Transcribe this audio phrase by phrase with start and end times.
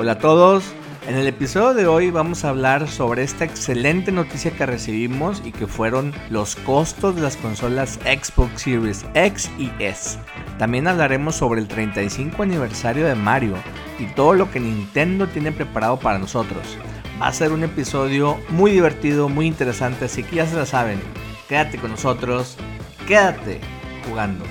[0.00, 0.64] Hola a todos,
[1.06, 5.52] en el episodio de hoy vamos a hablar sobre esta excelente noticia que recibimos y
[5.52, 10.18] que fueron los costos de las consolas Xbox Series X y S.
[10.58, 13.56] También hablaremos sobre el 35 aniversario de Mario
[13.98, 16.78] y todo lo que Nintendo tiene preparado para nosotros.
[17.20, 20.98] Va a ser un episodio muy divertido, muy interesante, así que ya se la saben.
[21.46, 22.56] Quédate con nosotros,
[23.06, 23.60] quédate
[24.08, 24.46] jugando.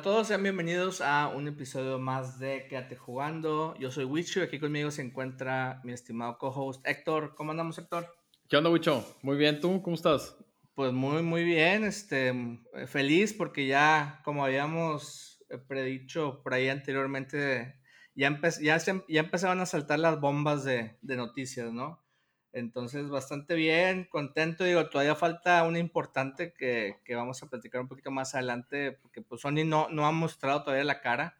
[0.00, 3.76] A todos, sean bienvenidos a un episodio más de Quédate jugando.
[3.78, 7.34] Yo soy Wicho y aquí conmigo se encuentra mi estimado co-host Héctor.
[7.34, 8.06] ¿Cómo andamos, Héctor?
[8.48, 9.04] ¿Qué onda, Wicho?
[9.20, 9.82] Muy bien, ¿tú?
[9.82, 10.38] ¿Cómo estás?
[10.74, 12.32] Pues muy, muy bien, este,
[12.86, 17.76] feliz porque ya, como habíamos eh, predicho por ahí anteriormente,
[18.14, 21.99] ya, ya, ya empezaban a saltar las bombas de, de noticias, ¿no?
[22.52, 24.64] Entonces, bastante bien, contento.
[24.64, 29.22] Digo, todavía falta una importante que, que, vamos a platicar un poquito más adelante, porque
[29.22, 31.36] pues Sony no, no ha mostrado todavía la cara,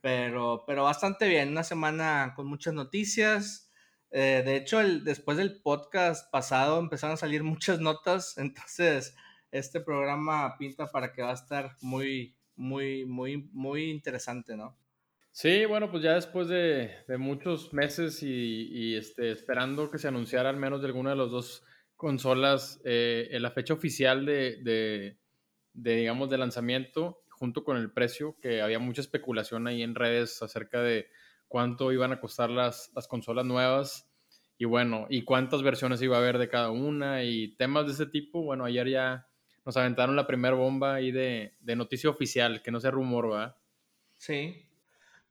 [0.00, 1.50] pero, pero bastante bien.
[1.50, 3.72] Una semana con muchas noticias.
[4.10, 9.16] Eh, de hecho, el, después del podcast pasado empezaron a salir muchas notas, entonces
[9.50, 14.76] este programa pinta para que va a estar muy, muy, muy, muy interesante, ¿no?
[15.36, 20.56] Sí, bueno, pues ya después de, muchos meses y, este, esperando que se anunciara al
[20.56, 21.64] menos de alguna de las dos
[21.96, 25.18] consolas eh, en la fecha oficial de,
[25.72, 30.80] digamos, de lanzamiento, junto con el precio, que había mucha especulación ahí en redes acerca
[30.82, 31.08] de
[31.48, 34.08] cuánto iban a costar las, las consolas nuevas
[34.56, 38.06] y bueno, y cuántas versiones iba a haber de cada una y temas de ese
[38.06, 38.44] tipo.
[38.44, 39.26] Bueno, ayer ya
[39.66, 43.56] nos aventaron la primera bomba ahí de, de noticia oficial, que no sea rumor, ¿verdad?
[44.16, 44.68] Sí,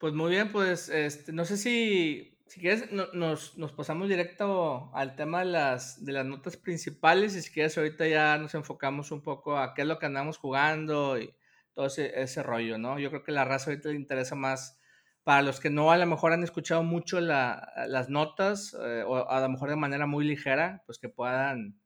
[0.03, 5.15] pues muy bien, pues este, no sé si, si quieres nos, nos, pasamos directo al
[5.15, 9.21] tema de las, de las notas principales y si quieres ahorita ya nos enfocamos un
[9.21, 11.33] poco a qué es lo que andamos jugando y
[11.71, 12.99] todo ese, ese rollo, ¿no?
[12.99, 14.77] Yo creo que la raza ahorita le interesa más
[15.23, 19.29] para los que no a lo mejor han escuchado mucho la, las notas eh, o
[19.29, 21.79] a lo mejor de manera muy ligera, pues que puedan,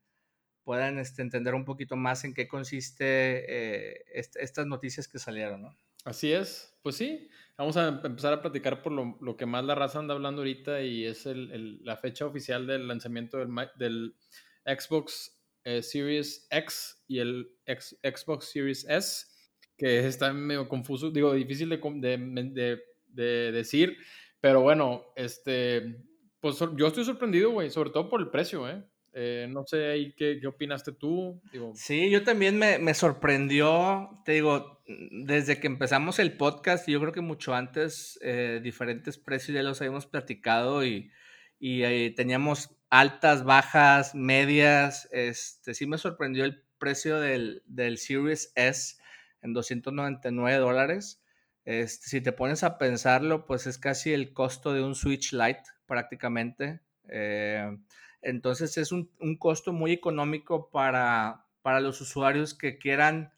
[0.64, 5.78] puedan este, entender un poquito más en qué consiste eh, estas noticias que salieron, ¿no?
[6.08, 9.76] Así es, pues sí, vamos a empezar a platicar por lo, lo que más la
[9.76, 14.16] raza anda hablando ahorita y es el, la fecha oficial del lanzamiento del, del
[14.66, 19.26] Xbox eh, Series X y el Xbox Series S,
[19.76, 23.98] que está medio confuso, digo, difícil de, de, de, decir,
[24.40, 26.06] pero bueno, este,
[26.40, 28.82] pues yo estoy sorprendido, güey, sobre todo por el precio, ¿eh?
[29.20, 31.42] Eh, no sé, ¿qué, ¿qué opinaste tú?
[31.74, 37.14] Sí, yo también me, me, sorprendió, te digo, desde que empezamos el podcast, yo creo
[37.14, 41.10] que mucho antes, eh, diferentes precios ya los habíamos platicado y,
[41.60, 45.10] y teníamos altas, bajas, medias.
[45.12, 48.98] Este, sí me sorprendió el precio del, del Series S
[49.42, 51.24] en 299 dólares.
[51.66, 55.64] Este, si te pones a pensarlo, pues es casi el costo de un Switch Lite
[55.88, 56.82] prácticamente.
[57.10, 57.78] Eh,
[58.22, 63.34] entonces es un, costo muy económico para, para, los usuarios que quieran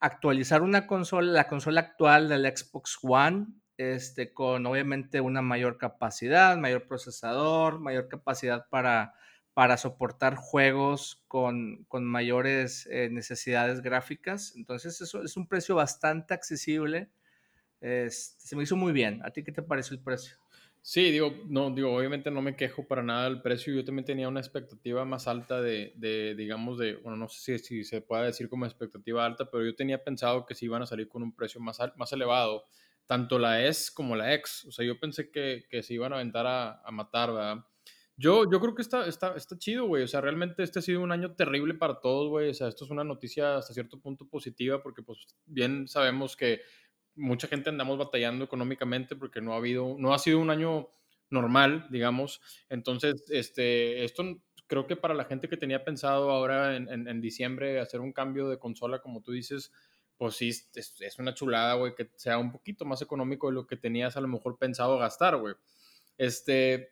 [0.00, 6.56] actualizar una consola, la consola actual del Xbox One, este, con obviamente una mayor capacidad,
[6.58, 9.14] mayor procesador, mayor capacidad para,
[9.54, 14.54] para soportar juegos con, con mayores eh, necesidades gráficas.
[14.56, 17.10] Entonces eso es un precio bastante accesible.
[17.80, 19.22] Este, se me hizo muy bien.
[19.24, 20.39] ¿A ti qué te pareció el precio?
[20.82, 23.74] Sí, digo, no, digo, obviamente no me quejo para nada del precio.
[23.74, 27.82] Yo también tenía una expectativa más alta de, de digamos, de, bueno, no sé si,
[27.82, 30.86] si, se puede decir como expectativa alta, pero yo tenía pensado que sí iban a
[30.86, 32.64] salir con un precio más, más elevado,
[33.06, 34.64] tanto la S como la X.
[34.68, 37.64] O sea, yo pensé que, que se iban a aventar a, a matar, ¿verdad?
[38.16, 40.02] Yo, yo creo que está, está, está chido, güey.
[40.02, 42.50] O sea, realmente este ha sido un año terrible para todos, güey.
[42.50, 46.60] O sea, esto es una noticia hasta cierto punto positiva porque, pues, bien sabemos que
[47.14, 50.88] mucha gente andamos batallando económicamente porque no ha habido, no ha sido un año
[51.30, 52.40] normal, digamos.
[52.68, 57.80] Entonces, este, esto creo que para la gente que tenía pensado ahora en, en, diciembre
[57.80, 59.72] hacer un cambio de consola, como tú dices,
[60.16, 63.76] pues sí, es, una chulada, güey, que sea un poquito más económico de lo que
[63.76, 65.54] tenías a lo mejor pensado gastar, güey.
[66.18, 66.90] Este,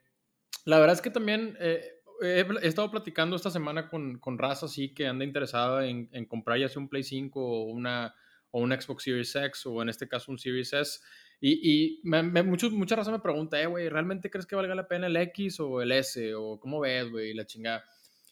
[0.65, 1.85] la verdad es que también eh,
[2.21, 6.59] he, estado platicando esta semana con, con raza así que anda interesada en, en comprar
[6.59, 8.15] ya sea un Play 5 o una
[8.51, 11.01] o un Xbox Series X o en este caso un Series S.
[11.41, 15.07] Y, y me, mucha raza me pregunta, eh, güey, ¿realmente crees que valga la pena
[15.07, 16.35] el X o el S?
[16.35, 17.35] ¿O cómo ves, güey?
[17.35, 17.85] La chingada.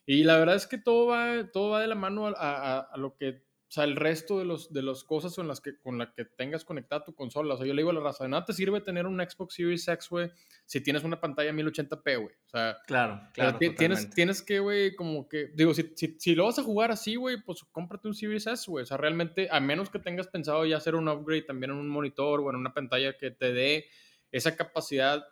[0.07, 3.17] Y la verdad es que todo va, todo va de la mano a, a, lo
[3.17, 6.13] que o sea, el resto de los de las cosas con las que con la
[6.13, 7.55] que tengas conectada tu consola.
[7.55, 9.55] O sea, yo le digo a la raza, de nada te sirve tener un Xbox
[9.55, 10.31] Series X, güey,
[10.65, 12.35] si tienes una pantalla 1080p, güey.
[12.47, 13.59] O sea, claro, claro.
[13.59, 17.17] Tienes, tienes que, güey, como que, digo, si, si, si, lo vas a jugar así,
[17.17, 18.85] güey, pues cómprate un Series S, güey.
[18.85, 21.89] O sea, realmente, a menos que tengas pensado ya hacer un upgrade también en un
[21.89, 23.87] monitor o en una pantalla que te dé
[24.31, 25.27] esa capacidad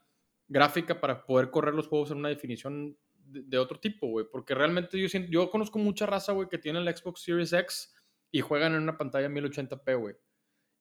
[0.48, 4.26] gráfica para poder correr los juegos en una definición de, otro tipo, güey.
[4.30, 7.94] Porque realmente yo, yo conozco mucha raza, güey, que tiene el Xbox Series X
[8.34, 10.16] y juegan en una pantalla 1080p, güey.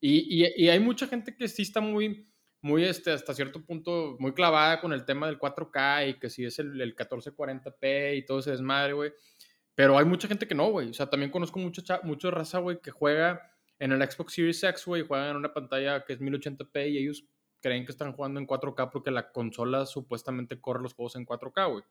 [0.01, 2.27] Y, y, hay mucha gente que sí está muy,
[2.61, 6.45] muy, este, hasta cierto punto, muy clavada con el tema del 4K y que si
[6.45, 9.13] es el, el 1440p y todo ese desmadre, güey.
[9.75, 10.89] Pero hay mucha gente que no, güey.
[10.89, 13.39] O sea, también conozco mucha, mucha raza, güey, que juega
[13.77, 17.23] en el Xbox Series X, güey, juegan en una pantalla que es 1080p y ellos
[17.61, 21.71] creen que están jugando en 4K porque la consola supuestamente corre los juegos en 4K,
[21.71, 21.83] güey.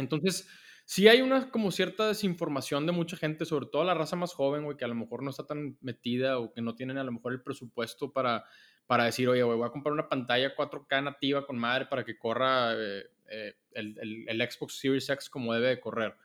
[0.00, 0.48] Entonces,
[0.84, 4.64] sí hay una como cierta desinformación de mucha gente, sobre todo la raza más joven,
[4.64, 7.12] güey, que a lo mejor no está tan metida o que no tienen a lo
[7.12, 8.44] mejor el presupuesto para,
[8.86, 12.18] para decir, oye, güey, voy a comprar una pantalla 4K nativa con madre para que
[12.18, 16.16] corra eh, eh, el, el, Xbox Series X como debe de correr.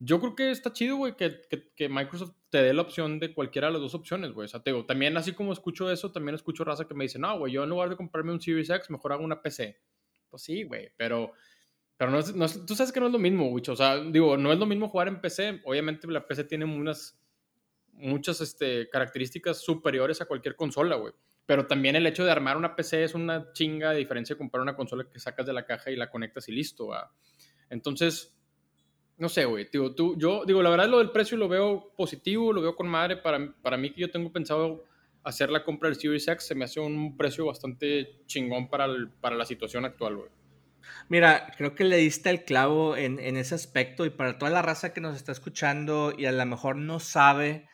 [0.00, 1.42] Yo creo que está chido, güey, que,
[1.76, 4.46] que, Microsoft te dé la opción de cualquiera de las dos opciones, güey.
[4.46, 7.20] O sea, te digo, también así como escucho eso, también escucho raza que me dice,
[7.20, 9.80] no, güey, yo en lugar de comprarme un Series X, mejor hago una PC.
[10.28, 11.32] Pues sí, güey, pero
[11.98, 13.64] pero no, no tú sabes que no es lo mismo, güey.
[13.68, 15.62] O sea, digo, no es lo mismo jugar en PC.
[15.64, 17.20] Obviamente la PC tiene unas,
[17.92, 21.12] muchas este, características superiores a cualquier consola, güey.
[21.44, 24.62] Pero también el hecho de armar una PC es una chinga de diferencia de comprar
[24.62, 26.90] una consola que sacas de la caja y la conectas y listo,
[27.68, 28.38] Entonces,
[29.16, 29.68] no sé, güey.
[29.72, 32.86] Digo, tú, yo, digo, la verdad lo del precio lo veo positivo, lo veo con
[32.86, 33.16] madre.
[33.16, 34.84] Para, para mí que yo tengo pensado
[35.24, 38.86] hacer la compra del Series X, se me hace un precio bastante chingón para,
[39.20, 40.30] para la situación actual, güey.
[41.08, 44.92] Mira, creo que le diste el clavo en, ese aspecto y para toda la raza
[44.92, 47.68] que nos está escuchando y a lo mejor no sabe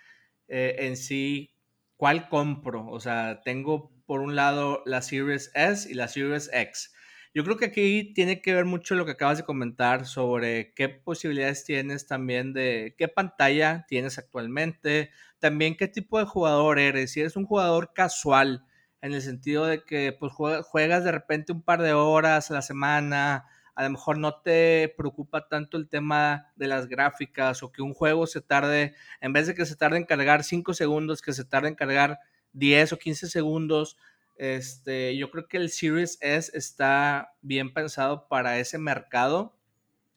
[0.49, 1.55] eh, en sí
[1.97, 2.87] cuál compro.
[2.87, 6.93] O sea, tengo por un lado la Series S y la Series X.
[7.35, 10.89] Yo creo que aquí tiene que ver mucho lo que acabas de comentar sobre qué
[10.89, 15.11] posibilidades tienes también de qué pantalla tienes actualmente,
[15.41, 17.11] también qué tipo de jugador eres.
[17.13, 18.65] Si eres un jugador casual,
[19.05, 22.63] en el sentido de que pues juegas de repente un par de horas a la
[22.63, 27.83] semana, a lo mejor no te preocupa tanto el tema de las gráficas o que
[27.83, 31.35] un juego se tarde, en vez de que se tarde en cargar 5 segundos, que
[31.35, 32.19] se tarde en cargar
[32.55, 33.99] 10 o 15 segundos.
[34.39, 39.55] Este, yo creo que el Series S está bien pensado para ese mercado.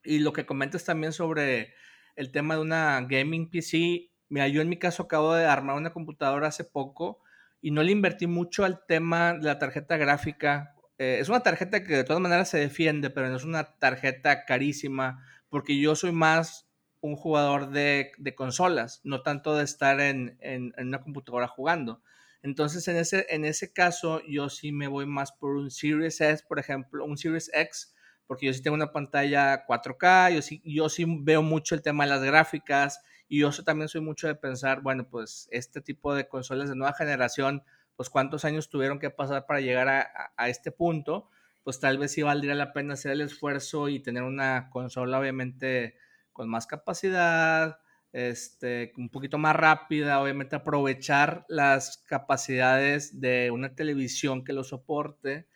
[0.02, 1.74] Y lo que comentas también sobre
[2.16, 5.92] el tema de una gaming PC, mira, yo en mi caso acabo de armar una
[5.92, 7.20] computadora hace poco
[7.68, 10.74] y no le invertí mucho al tema de la tarjeta gráfica.
[10.98, 14.46] Eh, es una tarjeta que de todas maneras se defiende, pero no es una tarjeta
[14.46, 16.70] carísima, porque yo soy más
[17.02, 20.38] un jugador de, consolas, no tanto de estar en,
[20.78, 22.02] una computadora jugando.
[22.42, 26.46] Entonces, en ese, en ese caso, yo sí me voy más por un Series S,
[26.48, 27.94] por ejemplo, un Series X,
[28.28, 32.06] porque yo sí tengo una pantalla 4K, yo sí, yo sí veo mucho el tema
[32.06, 36.28] de las gráficas y yo también soy mucho de pensar, bueno, pues este tipo de
[36.28, 37.64] consolas de nueva generación,
[37.96, 41.30] pues cuántos años tuvieron que pasar para llegar a, este punto,
[41.64, 45.98] pues tal vez sí valdría la pena hacer el esfuerzo y tener una consola obviamente
[46.32, 47.80] con más capacidad,
[48.14, 55.48] este, un poquito más rápida, obviamente aprovechar las capacidades de una televisión que lo soporte.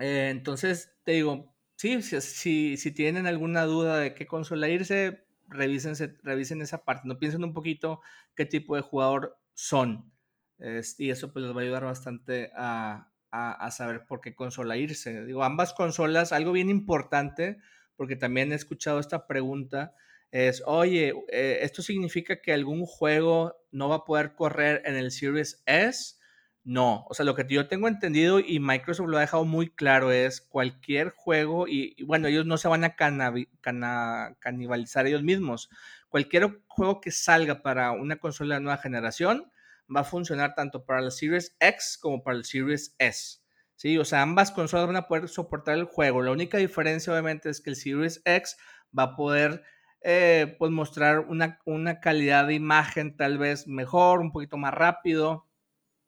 [0.00, 5.94] Eh, entonces, te digo, sí, si, si tienen alguna duda de qué consola irse, revisen,
[6.22, 8.00] revisen esa parte, no piensen un poquito
[8.34, 10.12] qué tipo de jugador son.
[10.98, 13.10] y eso pues les va a ayudar bastante a,
[13.70, 15.24] saber por qué consola irse.
[15.24, 17.58] Digo, ambas consolas, algo bien importante,
[17.96, 19.94] porque también he escuchado esta pregunta,
[20.30, 25.10] es, oye, eh, ¿esto significa que algún juego no va a poder correr en el
[25.10, 26.16] Series S?
[26.68, 30.10] No, o sea, lo que yo tengo entendido y Microsoft lo ha dejado muy claro
[30.10, 32.96] es cualquier juego, y, bueno, ellos no se van a
[34.40, 35.70] canibalizar ellos mismos.
[36.08, 39.48] Cualquier juego que salga para una consola de nueva generación
[39.94, 43.38] va a funcionar tanto para el Series X como para el Series S.
[43.76, 46.20] Sí, o sea, ambas consolas van a poder soportar el juego.
[46.20, 48.56] La única diferencia, obviamente, es que el Series X
[48.98, 49.62] va a poder
[50.00, 55.45] eh, pues mostrar una, una calidad de imagen tal vez mejor, un poquito más rápido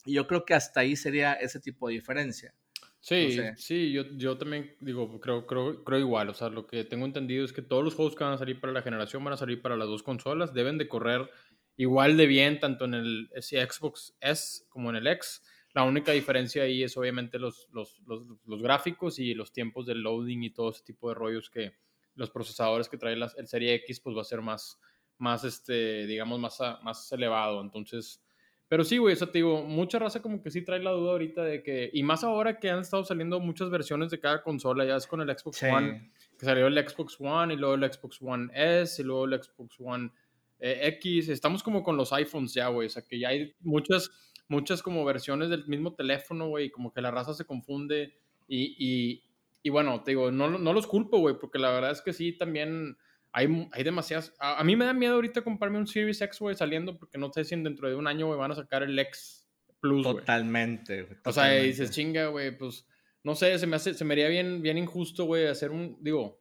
[0.09, 2.55] y yo creo que hasta ahí sería ese tipo de diferencia.
[3.01, 6.31] Sí, sí, yo, yo también digo, creo, creo, creo igual.
[6.31, 8.59] O sea, lo que tengo entendido es que todos los juegos que van a salir
[8.59, 10.55] para la generación van a salir para las dos consolas.
[10.55, 11.31] Deben de correr
[11.77, 15.43] igual de bien tanto en el Xbox S como en el X.
[15.75, 19.95] La única diferencia ahí es obviamente los, los, los, los, gráficos y los tiempos de
[19.95, 21.75] loading y todo ese tipo de rollos que
[22.15, 24.81] los procesadores que trae el Serie X pues va a ser más,
[25.19, 27.61] más, este, digamos, más, más elevado.
[27.61, 28.23] Entonces,
[28.69, 31.43] pero sí, güey, eso te digo, mucha raza como que sí trae la duda ahorita
[31.43, 34.97] de que, y más ahora que han estado saliendo muchas versiones de cada consola, ya
[34.97, 38.51] es con el Xbox One, que salió el Xbox One y luego el Xbox One
[38.55, 40.11] S y luego el Xbox One
[40.59, 44.11] eh, X, estamos como con los iPhones ya, güey, o sea que ya hay muchas,
[44.49, 49.23] muchas como versiones del mismo teléfono, güey, como que la raza se confunde y, y,
[49.63, 52.33] y bueno, te digo, no, no los culpo, güey, porque la verdad es que sí,
[52.33, 52.99] también
[53.33, 54.35] hay, hay demasiadas.
[54.39, 57.45] A, mí me da miedo ahorita comprarme un Series X, güey, saliendo, porque no sé
[57.45, 59.47] si dentro de un año, güey, van a sacar el X
[59.81, 60.17] Plus, güey.
[60.17, 62.87] Totalmente, O sea, dices, chinga, güey, pues,
[63.23, 66.41] no sé, se me, hace, se me haría bien, bien injusto, güey, hacer un, digo,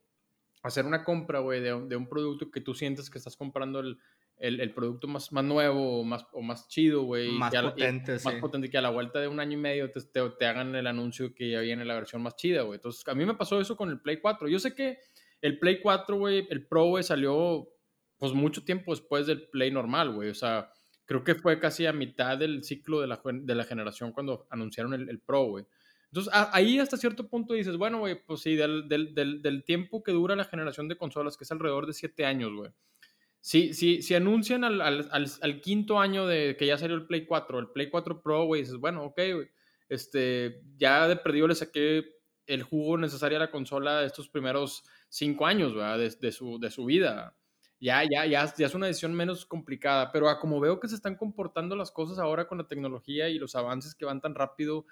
[0.63, 3.99] hacer una compra, güey, de, de, un producto que tú sientes que estás comprando el,
[4.37, 7.31] el, el producto más, más nuevo o más, o más chido, güey.
[7.31, 8.25] Más potente, sí.
[8.25, 10.75] Más potente que a la vuelta de un año y medio te, te, te hagan
[10.75, 12.77] el anuncio que ya viene la versión más chida, güey.
[12.77, 14.47] Entonces, a mí me pasó eso con el Play 4.
[14.47, 14.99] Yo sé que
[15.41, 17.67] el Play 4, güey, el Pro, güey, salió
[18.17, 20.29] pues mucho tiempo después del Play normal, güey.
[20.29, 20.71] O sea,
[21.05, 24.93] creo que fue casi a mitad del ciclo de la, de la generación cuando anunciaron
[24.93, 25.65] el, el Pro, güey.
[26.11, 30.13] Entonces, ahí hasta cierto punto dices, bueno, güey, pues sí, del, del, del, tiempo que
[30.13, 32.71] dura la generación de consolas, que es alrededor de siete años, güey.
[33.41, 37.25] Si, si, si anuncian al, al, al, quinto año de que ya salió el Play
[37.25, 39.49] 4, el Play 4 Pro, güey, dices, bueno, ok, güey,
[39.89, 42.05] este, ya de perdido le saqué
[42.45, 45.99] el jugo necesario a la consola estos primeros cinco años, ¿verdad?
[45.99, 47.35] De, su, de su vida.
[47.79, 51.15] Ya, ya, ya, ya es una decisión menos complicada, pero como veo que se están
[51.15, 54.85] comportando las cosas ahora con la tecnología y los avances que van tan rápido,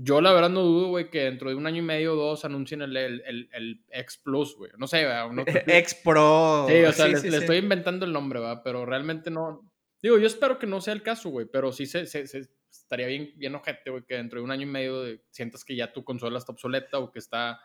[0.00, 2.44] yo la verdad no dudo, güey, que dentro de un año y medio o dos
[2.44, 4.70] anuncien el, el, el, X Plus, güey.
[4.78, 5.28] No sé, ¿verdad?
[5.66, 6.66] X Pro.
[6.68, 8.60] Sí, o sea, le, estoy inventando el nombre, ¿verdad?
[8.62, 9.68] Pero realmente no.
[10.00, 12.22] Digo, yo espero que no sea el caso, güey, pero sí se, se,
[12.70, 15.92] estaría bien, bien ojete, güey, que dentro de un año y medio sientas que ya
[15.92, 17.60] tu consola está obsoleta o que está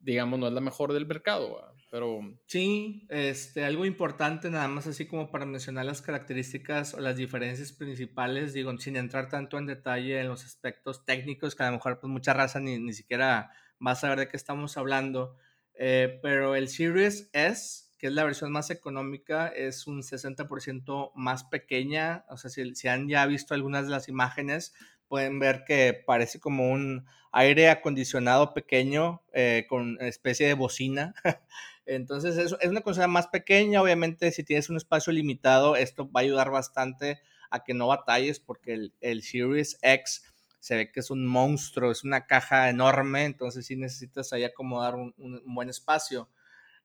[0.00, 2.20] digamos, no es la mejor del mercado, pero...
[2.46, 7.72] Sí, este, algo importante, nada más así como para mencionar las características o las diferencias
[7.72, 12.00] principales, digo, sin entrar tanto en detalle en los aspectos técnicos, que a lo mejor
[12.00, 13.52] pues mucha raza ni, ni siquiera
[13.86, 15.36] va a saber de qué estamos hablando,
[15.74, 21.44] eh, pero el Series S, que es la versión más económica, es un 60% más
[21.44, 24.72] pequeña, o sea, si, si han ya visto algunas de las imágenes,
[25.06, 31.14] pueden ver que parece como un aire acondicionado pequeño eh, con especie de bocina.
[31.84, 36.20] Entonces es, es una cosa más pequeña, obviamente si tienes un espacio limitado, esto va
[36.20, 40.24] a ayudar bastante a que no batalles porque el, el Series X
[40.58, 44.94] se ve que es un monstruo, es una caja enorme, entonces sí necesitas ahí acomodar
[44.94, 46.30] un, un buen espacio.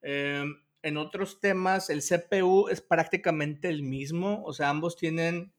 [0.01, 0.55] Em,
[0.86, 5.51] en otros temas, el CPU es prácticamente el mismo, o sea, ambos tienen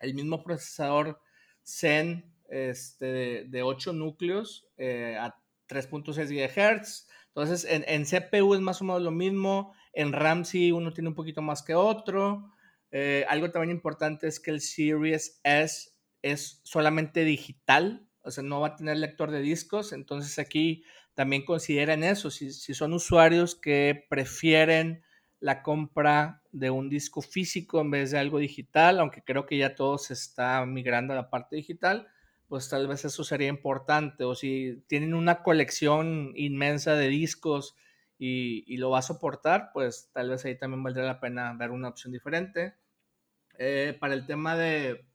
[0.00, 1.20] el mismo procesador
[1.64, 5.36] Zen este, de, 8 núcleos eh, a
[5.68, 7.06] 3.6 GHz.
[7.28, 9.72] Entonces, en, CPU es más o menos lo mismo.
[9.92, 12.50] En RAM sí uno tiene un poquito más que otro.
[12.90, 15.90] Eh, algo también importante es que el Series S
[16.22, 19.92] es solamente digital, o sea, no va a tener lector de discos.
[19.92, 20.82] Entonces, aquí
[21.16, 22.30] también consideren eso.
[22.30, 25.02] Si, son usuarios que prefieren
[25.40, 29.74] la compra de un disco físico en vez de algo digital, aunque creo que ya
[29.74, 32.06] todo se está migrando a la parte digital,
[32.48, 34.24] pues tal vez eso sería importante.
[34.24, 37.76] O si tienen una colección inmensa de discos
[38.18, 41.88] y, lo va a soportar, pues tal vez ahí también valdría la pena ver una
[41.88, 42.74] opción diferente.
[43.58, 45.06] Eh, para el tema de,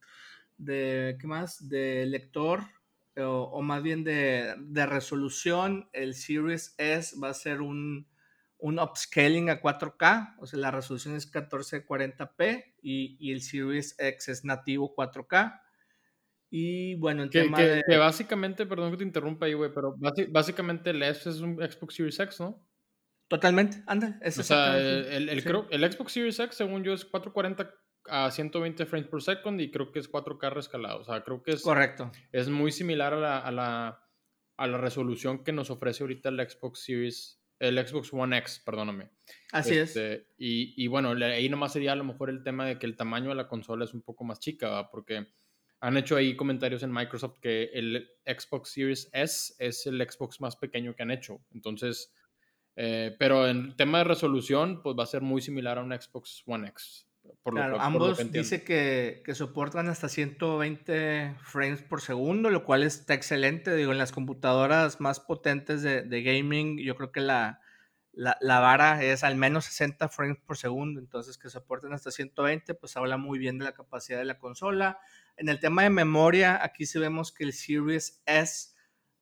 [0.57, 1.69] de, ¿qué más?
[1.69, 2.63] De lector,
[3.17, 8.07] o, más bien de, de resolución, el Series S va a ser un
[8.61, 14.29] un upscaling a 4K, o sea, la resolución es 1440p y, y el Series X
[14.29, 15.59] es nativo 4K.
[16.51, 17.83] Y bueno, en que, tema de...
[17.87, 19.95] que básicamente, perdón que te interrumpa ahí, güey, pero
[20.29, 22.63] básicamente el S es un Xbox Series X, ¿no?
[23.27, 24.19] Totalmente, anda.
[24.21, 27.73] Es o sea, el, el, el, Xbox Series X, según yo, es 440
[28.11, 30.99] a 120 frames per second y creo que es 4K rescalado.
[30.99, 31.63] O sea, creo que es.
[31.63, 32.11] Correcto.
[32.31, 34.07] Es muy similar a la, a la,
[34.57, 39.11] a la resolución que nos ofrece ahorita el Xbox Series el Xbox One X, perdóname.
[39.51, 39.95] Así es.
[39.95, 42.97] Este, y, y, bueno, ahí nomás sería a lo mejor el tema de que el
[42.97, 45.27] tamaño de la consola es un poco más chica, porque
[45.79, 50.55] han hecho ahí comentarios en Microsoft que el Xbox Series S es el Xbox más
[50.55, 51.39] pequeño que han hecho.
[51.53, 52.11] Entonces,
[52.75, 56.41] eh, pero en tema de resolución, pues va a ser muy similar a un Xbox
[56.47, 57.07] One X.
[57.43, 63.13] Por claro, ambos dice que, que, soportan hasta 120 frames por segundo, lo cual está
[63.13, 63.75] excelente.
[63.75, 67.59] Digo, en las computadoras más potentes de, de gaming, yo creo que la,
[68.13, 72.73] la, la, vara es al menos 60 frames por segundo, entonces que soporten hasta 120,
[72.75, 74.99] pues habla muy bien de la capacidad de la consola.
[75.37, 78.71] En el tema de memoria, aquí sí vemos que el Series S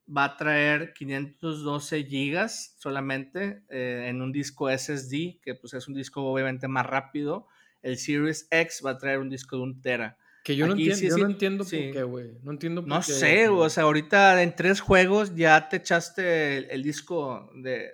[0.06, 5.94] va a traer 512 gigas solamente eh, en un disco SSD, que pues es un
[5.94, 7.46] disco obviamente más rápido
[7.82, 10.16] el Series X va a traer un disco de un tera.
[10.42, 12.30] Que yo no entiendo, yo no entiendo por qué, güey.
[12.42, 16.82] No entiendo por no sé, o sea, ahorita en tres juegos ya te echaste el
[16.82, 17.90] disco de,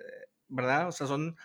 [0.47, 0.87] ¿verdad?
[0.87, 1.35] O sea, son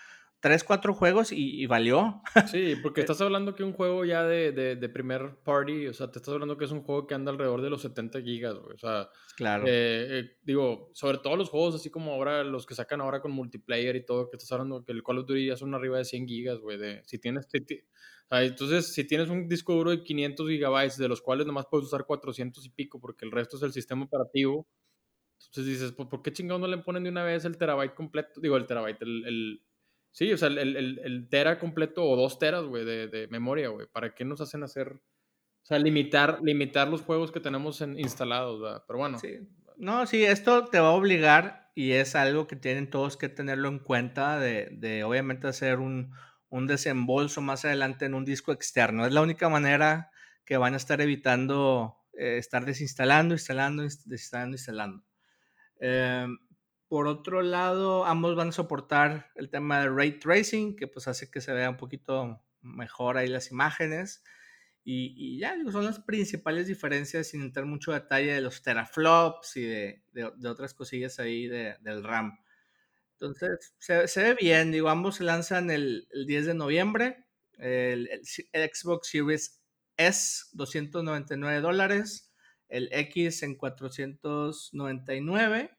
[0.43, 2.21] tres, cuatro juegos y, valió.
[2.51, 6.19] Sí, porque estás hablando que un juego ya de, de, primer party, o sea, te
[6.19, 8.75] estás hablando que es un juego que anda alrededor de los 70 gigas, güey.
[8.75, 9.65] O sea, claro.
[9.67, 9.71] Eh,
[10.19, 13.95] eh, digo, sobre todo los juegos así como ahora, los que sacan ahora con multiplayer
[13.97, 16.27] y todo, que estás hablando que el Call of Duty ya son arriba de 100
[16.27, 16.77] gigas, güey.
[16.77, 17.49] De, si tienes,
[18.33, 22.07] entonces, si tienes un disco duro de 500 gigabytes, de los cuales nomás puedes usar
[22.07, 24.67] 400 y pico, porque el resto es el sistema operativo.
[25.47, 28.41] Entonces dices, pues, ¿por qué chingados no le ponen de una vez el terabyte completo?
[28.41, 29.62] Digo, el terabyte, el
[30.12, 33.71] Sí, o sea, el, el, el tera completo o dos teras, güey, de, de, memoria,
[33.71, 33.87] güey.
[33.87, 34.93] ¿Para qué nos hacen hacer?
[34.93, 38.85] O sea, limitar, limitar los juegos que tenemos instalados, ¿verdad?
[38.87, 39.19] Pero bueno.
[39.19, 39.39] Sí.
[39.79, 43.69] No, sí, esto te va a obligar y es algo que tienen todos que tenerlo
[43.69, 46.12] en cuenta de, de obviamente hacer un,
[46.53, 49.07] un desembolso más adelante en un disco externo.
[49.07, 50.11] Es la única manera
[50.45, 55.05] que van a estar evitando eh, estar desinstalando, instalando, desinstalando, instalando.
[55.81, 56.27] Eh,
[56.89, 61.31] por otro lado, ambos van a soportar el tema de ray tracing, que pues hace
[61.31, 64.23] que se vea un poquito mejor ahí las imágenes.
[64.85, 69.63] Y, ya, digo, son las principales diferencias, sin entrar mucho detalle, de los teraflops y
[69.63, 70.03] de,
[70.47, 72.37] otras cosillas ahí del RAM.
[73.23, 77.25] Entonces, se, ve bien, digo, ambos se lanzan el, 10 de noviembre.
[77.59, 78.23] El, el,
[78.75, 79.62] Xbox Series
[79.97, 82.33] S, 299 dólares.
[82.69, 85.71] El X en 499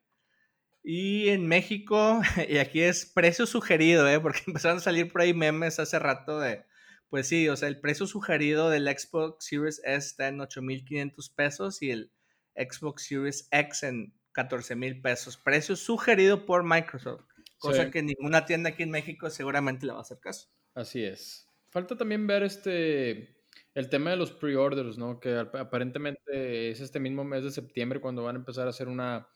[0.84, 4.20] y en México, y aquí es precio sugerido, ¿eh?
[4.20, 6.66] porque empezaron a salir por ahí memes hace rato de,
[7.10, 11.82] pues sí, o sea, el precio sugerido del Xbox Series S está en 8.500 pesos
[11.82, 12.12] y el
[12.56, 15.38] Xbox Series X en 14.000 pesos.
[15.38, 17.26] Precio sugerido por Microsoft,
[17.70, 20.50] cosa que ninguna tienda aquí en México seguramente le va a hacer caso.
[20.76, 21.48] Así es.
[21.70, 23.42] Falta también ver este
[23.74, 25.20] el tema de los pre-orders, ¿no?
[25.20, 29.28] Que aparentemente es este mismo mes de septiembre cuando van a empezar a hacer una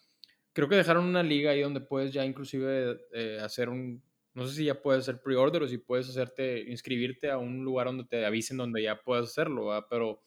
[0.57, 4.03] creo que dejaron una liga ahí donde puedes ya inclusive eh, hacer un,
[4.33, 7.85] no sé si ya puedes hacer pre-order o si puedes hacerte, inscribirte a un lugar
[7.85, 10.23] donde te avisen donde ya puedes hacerlo, pero,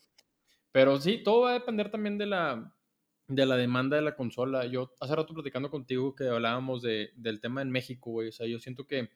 [0.71, 2.73] pero sí, todo va a depender también de la,
[3.31, 4.67] de la demanda de la consola.
[4.67, 8.47] Yo hace rato platicando contigo que hablábamos de, del tema en México, güey, o sea,
[8.47, 9.11] yo siento que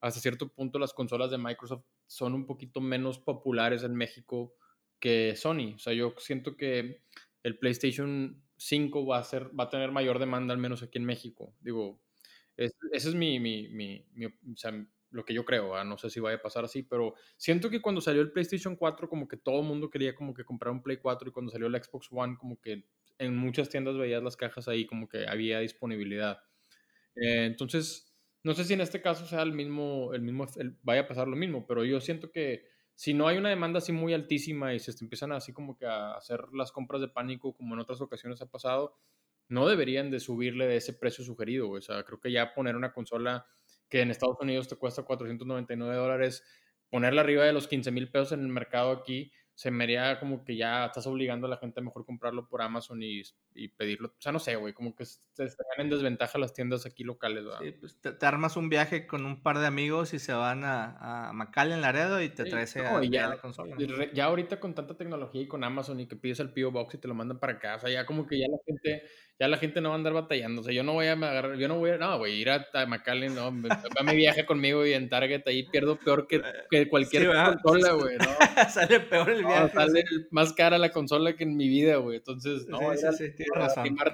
[0.00, 4.54] hasta cierto punto las consolas de Microsoft son un poquito menos populares en México
[4.98, 7.02] que Sony, o sea, yo siento que
[7.42, 11.06] el PlayStation 5 va a, ser, va a tener mayor demanda, al menos aquí en
[11.06, 11.54] México.
[11.60, 12.00] Digo,
[12.56, 14.72] ese es mi, mi, mi, o sea,
[15.10, 18.00] lo que yo creo, no sé si vaya a pasar así, pero siento que cuando
[18.00, 20.98] salió el PlayStation 4 como que todo el mundo quería como que comprar un Play
[20.98, 22.84] 4 y cuando salió el Xbox One como que
[23.20, 26.40] en muchas tiendas veías las cajas ahí como que había disponibilidad.
[27.14, 30.46] Eh, entonces, no sé si en este caso sea el mismo, el mismo,
[30.82, 33.92] vaya a pasar lo mismo, pero yo siento que si no hay una demanda así
[33.92, 37.74] muy altísima y se empiezan así como que a hacer las compras de pánico como
[37.74, 38.96] en otras ocasiones ha pasado,
[39.48, 41.70] no deberían de subirle de ese precio sugerido.
[41.70, 43.46] O sea, creo que ya poner una consola
[43.88, 46.44] que en Estados Unidos te cuesta 499 dólares,
[46.88, 50.42] ponerla arriba de los 15 mil pesos en el mercado aquí, se me haría como
[50.42, 53.20] que ya estás obligando a la gente a mejor comprarlo por Amazon y,
[53.54, 54.08] y pedirlo.
[54.08, 57.44] O sea, no sé, güey, como que se estarían en desventaja las tiendas aquí locales,
[57.44, 57.58] ¿verdad?
[57.60, 61.28] Sí, pues te, armas un viaje con un par de amigos y se van a,
[61.28, 63.76] a en Laredo y te traes a, ya, la consola.
[64.14, 66.70] Ya ahorita con tanta tecnología y con Amazon y que pides el P.O.
[66.70, 69.02] Box y te lo mandan para acá, o sea, ya como que ya la gente
[69.40, 70.60] ya la gente no va a andar batallando.
[70.60, 72.66] O sea, yo no voy a agarrar, yo no voy a, no, güey, ir a,
[72.74, 76.86] a McAllen, no, va mi viaje conmigo y en Target ahí pierdo peor que, que
[76.90, 78.26] cualquier consola, güey, ¿no?
[78.70, 79.72] sale peor el viaje.
[79.72, 82.18] sale más cara la consola que en mi vida, güey.
[82.18, 83.44] Entonces, no, sí, sí, sí,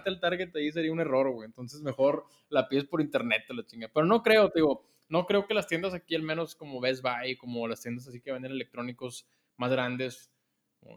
[0.05, 1.47] el Target ahí sería un error, güey.
[1.47, 3.91] Entonces, mejor la pides por internet, te la chinga.
[3.93, 7.03] Pero no creo, te digo, no creo que las tiendas aquí, al menos como Best
[7.03, 10.31] Buy, como las tiendas así que venden electrónicos más grandes,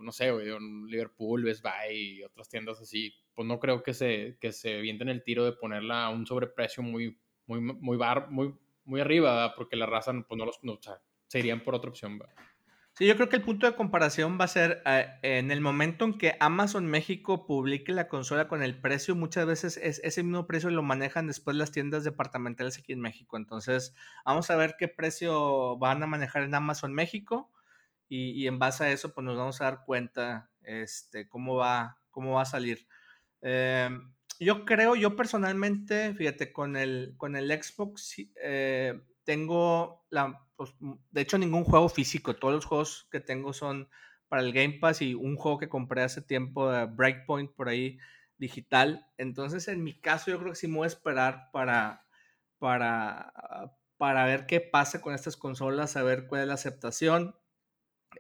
[0.02, 0.47] no sé, güey,
[0.88, 5.10] Liverpool, Best Buy y otras tiendas así, pues no creo que se, que se vienten
[5.10, 8.54] el tiro de ponerla a un sobreprecio muy, muy, muy, bar, muy,
[8.86, 11.89] muy arriba, porque la raza pues no los, no, o sea, se irían por otra
[11.89, 12.19] opción.
[12.93, 16.04] Sí, yo creo que el punto de comparación va a ser eh, en el momento
[16.04, 20.47] en que Amazon México publique la consola con el precio, muchas veces es, ese mismo
[20.47, 23.38] precio lo manejan después las tiendas departamentales aquí en México.
[23.38, 27.49] Entonces, vamos a ver qué precio van a manejar en Amazon México
[28.09, 32.33] y, en base a eso, pues nos vamos a dar cuenta este, cómo, va, cómo
[32.33, 32.87] va a salir.
[33.41, 40.73] Em, yo creo, yo personalmente, fíjate, con el, con el Xbox eh, tengo la, pues,
[40.79, 43.89] de hecho ningún juego físico, todos los juegos que tengo son
[44.27, 47.99] para el Game Pass y un juego que compré hace tiempo, de Breakpoint, por ahí,
[48.37, 49.07] digital.
[49.17, 52.05] Entonces, en mi caso, yo creo que sí me voy a esperar para,
[52.59, 53.33] para,
[53.97, 57.35] para ver qué pasa con estas consolas, a ver cuál es la aceptación.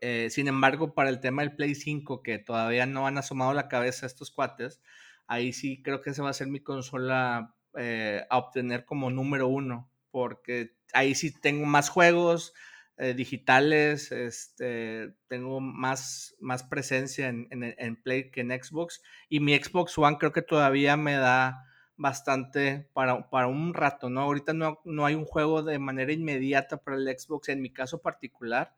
[0.01, 3.67] Eh, sin embargo, para el tema del Play 5, que todavía no han asomado la
[3.67, 4.81] cabeza estos cuates,
[5.27, 9.47] ahí sí creo que esa va a ser mi consola eh, a obtener como número
[9.47, 12.53] uno, porque ahí sí tengo más juegos
[12.97, 19.55] eh, digitales, este, tengo más, más presencia en, en, Play que en Xbox, y mi
[19.55, 24.21] Xbox One creo que todavía me da bastante para, para un rato, ¿no?
[24.21, 28.01] Ahorita no, no hay un juego de manera inmediata para el Xbox, en mi caso
[28.01, 28.73] particular,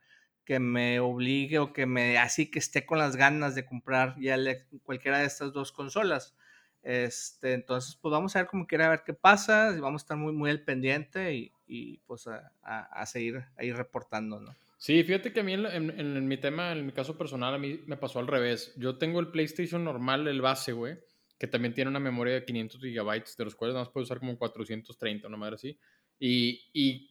[0.46, 4.38] que me obligue o que me así que esté con las ganas de comprar ya
[4.84, 6.36] cualquiera de estas dos consolas.
[6.84, 10.34] Este, entonces, pues vamos a ver cómo quiera ver qué pasa, vamos a estar muy,
[10.34, 14.56] muy al pendiente y, y pues a, a, seguir ahí reportando, ¿no?
[14.78, 17.82] Sí, fíjate que a mí en, en, mi tema, en mi caso personal, a mí
[17.86, 18.74] me pasó al revés.
[18.78, 20.98] Yo tengo el PlayStation normal, el base, güey,
[21.38, 24.18] que también tiene una memoria de 500 gigabytes, de los cuales nada más puedo usar
[24.18, 25.78] como 430, una madre así.
[26.20, 27.11] Y, y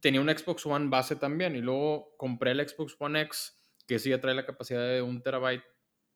[0.00, 4.10] tenía un Xbox One base también y luego compré el Xbox One X, que sí
[4.10, 5.64] ya trae la capacidad de un terabyte.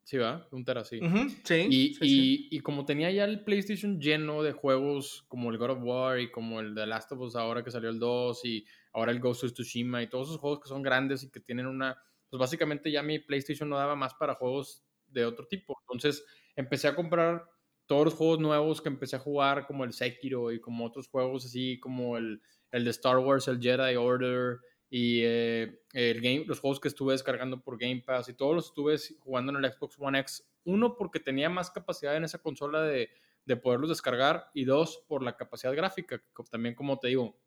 [0.05, 1.01] Sí, va, un tera, sí.
[1.45, 5.71] sí, y, y, y, como tenía ya el PlayStation lleno de juegos como el God
[5.71, 8.67] of War y como el The Last of Us ahora que salió el 2 y
[8.93, 11.67] ahora el Ghost of Tsushima y todos esos juegos que son grandes y que tienen
[11.67, 11.97] una...
[12.29, 15.75] Pues básicamente ya mi PlayStation no daba más para juegos de otro tipo.
[15.81, 16.23] Entonces
[16.55, 17.49] empecé a comprar
[17.87, 21.47] todos los juegos nuevos que empecé a jugar, como el Sekiro y como otros juegos
[21.47, 22.43] así como el
[22.75, 24.59] el de Star Wars, el Jedi Order
[24.91, 28.67] y eh, el game, los juegos que estuve descargando por Game Pass y todos los
[28.67, 30.45] estuve jugando en el Xbox One X.
[30.65, 33.11] Uno, porque tenía más capacidad en esa consola de,
[33.45, 36.21] de poderlos descargar y dos, por la capacidad gráfica.
[36.51, 37.39] También, como te digo,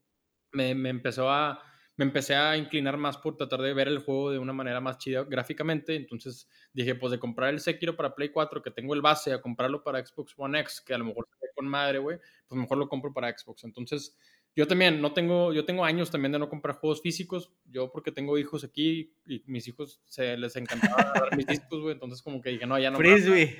[0.54, 1.62] me, me empezó a
[1.98, 5.00] me empecé a inclinar más por tratar de ver el juego de una manera más
[5.00, 5.96] chida gráficamente.
[5.96, 9.42] Entonces dije, pues de comprar el Sekiro para Play 4, que tengo el base, a
[9.42, 12.88] comprarlo para Xbox One X, que a lo mejor con madre, güey, pues mejor lo
[12.88, 13.64] compro para Xbox.
[13.64, 14.16] Entonces
[14.58, 17.52] yo también no tengo, yo tengo años también de no comprar juegos físicos.
[17.68, 21.94] Yo porque tengo hijos aquí y mis hijos se les encantaba dar mis discos, güey.
[21.94, 22.98] Entonces como que dije, no, ya no.
[22.98, 23.56] Frisbee.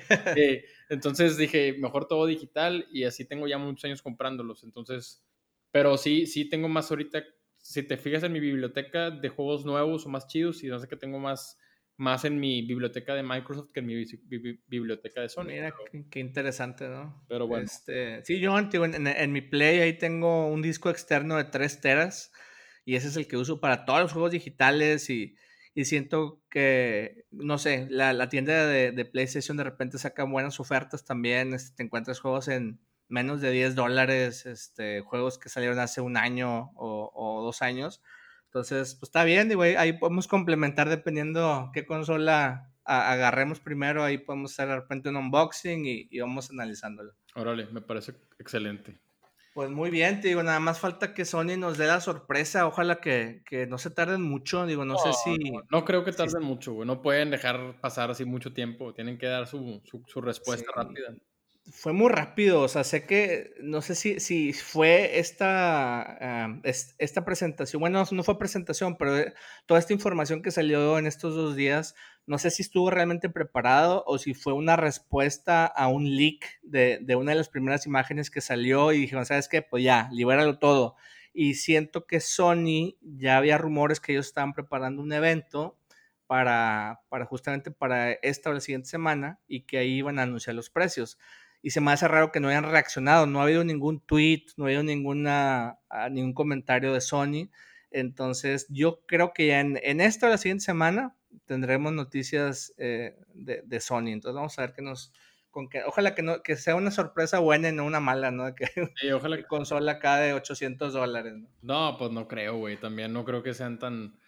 [0.88, 4.64] entonces dije, mejor todo digital y así tengo ya muchos años comprándolos.
[4.64, 5.24] Entonces,
[5.70, 7.22] pero sí, sí tengo más ahorita.
[7.58, 10.88] Si te fijas en mi biblioteca de juegos nuevos o más chidos y no sé
[10.88, 11.60] que tengo más
[11.98, 14.04] más en mi biblioteca de Microsoft que en mi
[14.68, 15.46] biblioteca de Sony.
[15.46, 15.74] Mira,
[16.10, 17.24] qué interesante, ¿no?
[17.28, 17.64] Pero bueno.
[17.64, 22.32] Este, sí, yo antiguo, en, mi Play ahí tengo un disco externo de 3 teras
[22.84, 25.34] y ese es el que uso para todos los juegos digitales y,
[25.74, 30.60] y siento que, no sé, la, la tienda de, de, PlayStation de repente saca buenas
[30.60, 35.80] ofertas también, este, te encuentras juegos en menos de 10 dólares, este, juegos que salieron
[35.80, 38.00] hace un año o, o dos años
[38.48, 44.52] entonces, pues está bien, digo, ahí podemos complementar dependiendo qué consola agarremos primero, ahí podemos
[44.52, 47.12] hacer de repente un unboxing y, vamos analizándolo.
[47.34, 48.98] Órale, me parece excelente.
[49.52, 53.00] Pues muy bien, te digo, nada más falta que Sony nos dé la sorpresa, ojalá
[53.00, 55.36] que, no se tarden mucho, digo, no, sé si...
[55.70, 59.26] No, creo que tarden mucho, güey, no pueden dejar pasar así mucho tiempo, tienen que
[59.26, 59.82] dar su,
[60.22, 61.14] respuesta rápida
[61.70, 66.60] fue muy rápido, o sea, sé que, no sé si, si fue esta,
[66.98, 69.34] esta presentación, bueno, no fue presentación, pero eh,
[69.66, 71.94] toda esta información que salió en estos dos días,
[72.26, 76.98] no sé si estuvo realmente preparado o si fue una respuesta a un leak de,
[77.02, 79.62] de una de las primeras imágenes que salió y dijeron, ¿sabes qué?
[79.62, 80.96] Pues ya, libéralo todo.
[81.32, 85.78] Y siento que Sony, ya había rumores que ellos estaban preparando un evento
[86.26, 90.56] para, para justamente para esta o la siguiente semana y que ahí iban a anunciar
[90.56, 91.18] los precios
[91.62, 93.26] y se me hace raro que no hayan reaccionado.
[93.26, 97.50] No ha habido ningún tweet, no ha habido ninguna, ah, ningún comentario de Sony.
[97.90, 101.16] Entonces, yo creo que ya en, en esta o la siguiente semana
[101.46, 104.08] tendremos noticias eh, de, de, Sony.
[104.08, 105.12] Entonces, vamos a ver qué nos.
[105.50, 108.44] Con que, ojalá que, no, que sea una sorpresa buena y no una mala, ¿no?
[108.54, 108.66] Que,
[108.96, 111.48] sí, ojalá que consola acá de 800 dólares, ¿no?
[111.62, 112.76] No, pues no creo, güey.
[112.76, 114.18] También no creo que sean tan.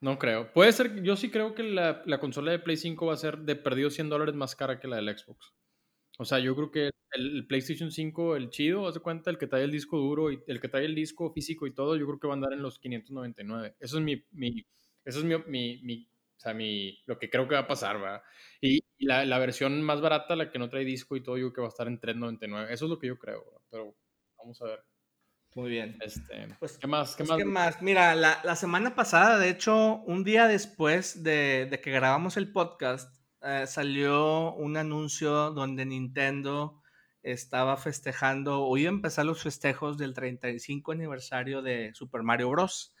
[0.00, 0.52] No creo.
[0.52, 3.38] Puede ser, yo sí creo que la, la consola de Play 5 va a ser
[3.38, 5.52] de perdido 100 dólares más cara que la del Xbox.
[6.20, 9.46] O sea, yo creo que el, PlayStation 5, el chido, haz de cuenta, el que
[9.46, 12.18] trae el disco duro y el que trae el disco físico y todo, yo creo
[12.18, 13.76] que va a andar en los 599.
[13.78, 14.66] Eso es mi, mi
[15.04, 18.00] eso es mi, mi, mi, o sea, mi, lo que creo que va a pasar,
[18.00, 18.22] ¿verdad?
[18.60, 21.52] Y, la, la, versión más barata, la que no trae disco y todo, yo creo
[21.52, 22.74] que va a estar en 399.
[22.74, 23.96] Eso es lo que yo creo, pero
[24.36, 24.84] vamos a ver.
[25.54, 25.96] Muy bien.
[26.00, 27.16] Este, pues, ¿Qué más?
[27.16, 27.38] ¿Qué, pues, más?
[27.38, 27.82] ¿qué más?
[27.82, 32.52] Mira, la, la, semana pasada, de hecho, un día después de, de que grabamos el
[32.52, 36.82] podcast, eh, salió un anuncio donde Nintendo
[37.22, 42.94] estaba festejando o iba a empezar los festejos del 35 aniversario de Super Mario Bros.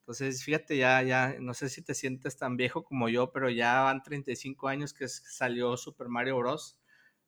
[0.00, 3.82] Entonces, fíjate, ya, ya, no sé si te sientes tan viejo como yo, pero ya
[3.82, 6.78] van 35 años que salió Super Mario Bros.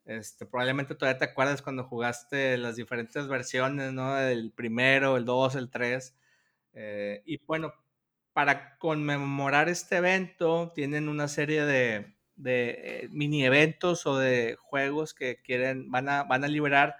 [0.04, 4.18] Este, probablemente todavía te acuerdas cuando jugaste las diferentes versiones, ¿no?
[4.18, 6.16] El primero, el 2, el 3.
[6.74, 7.72] Eh, y bueno,
[8.32, 15.40] para conmemorar este evento, tienen una serie de, de mini eventos o de juegos que
[15.42, 16.96] quieren, van a, van a liberar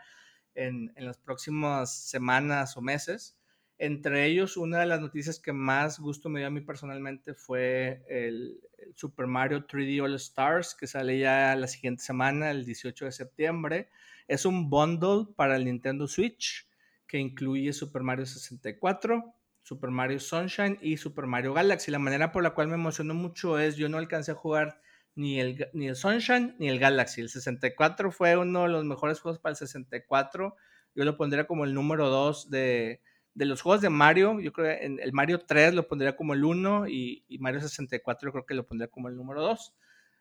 [0.55, 3.39] en, en, las próximas semanas o meses.
[3.79, 8.03] Entre ellos, una de las noticias que más gusto me dio a mí personalmente fue
[8.09, 13.05] el, el Super Mario 3D All Stars, que sale ya la siguiente semana, el 18
[13.05, 13.89] de septiembre.
[14.29, 16.67] Es un bundle para el Nintendo Switch
[17.07, 21.91] que incluye Super Mario 64, Super Mario Sunshine y Super Mario Galaxy.
[21.91, 24.81] La manera por la cual me emocionó mucho es, yo no alcancé a jugar
[25.17, 27.23] ni el, ni el Sunshine ni el Galaxy.
[27.23, 30.55] El 64 fue uno de los mejores juegos para el 64.
[30.95, 33.01] Yo lo pondría como el número 2 de,
[33.35, 34.39] de los juegos de Mario.
[34.41, 37.61] Yo creo que en el Mario 3 lo pondría como el 1 y, y Mario
[37.61, 39.75] 64 yo creo que lo pondría como el número 2.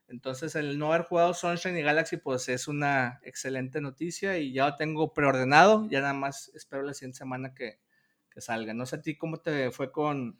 [0.07, 4.69] Entonces, el no haber jugado Sunshine y Galaxy, pues es una excelente noticia y ya
[4.69, 5.87] lo tengo preordenado.
[5.89, 7.79] Ya nada más espero la siguiente semana que,
[8.29, 8.73] que salga.
[8.73, 10.39] No sé a ti cómo te fue con,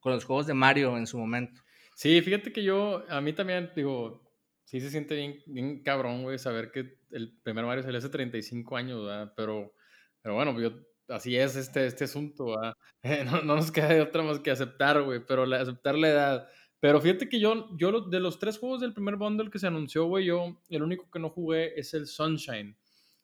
[0.00, 1.63] con los juegos de Mario en su momento.
[1.94, 4.24] Sí, fíjate que yo, a mí también, digo,
[4.64, 8.76] sí se siente bien, bien cabrón, güey, saber que el primer Mario salió hace 35
[8.76, 9.32] años, ¿verdad?
[9.36, 9.72] Pero,
[10.20, 10.72] pero bueno, yo,
[11.08, 12.74] así es este, este asunto, ¿verdad?
[13.26, 16.48] no, no, nos queda de otra más que aceptar, güey, pero la, aceptar la edad.
[16.80, 20.06] Pero fíjate que yo, yo de los tres juegos del primer bundle que se anunció,
[20.06, 22.76] güey, yo el único que no jugué es el Sunshine.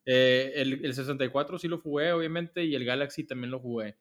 [0.06, 3.96] Eh, el, el, 64 sí lo jugué, obviamente, y el Galaxy también lo jugué.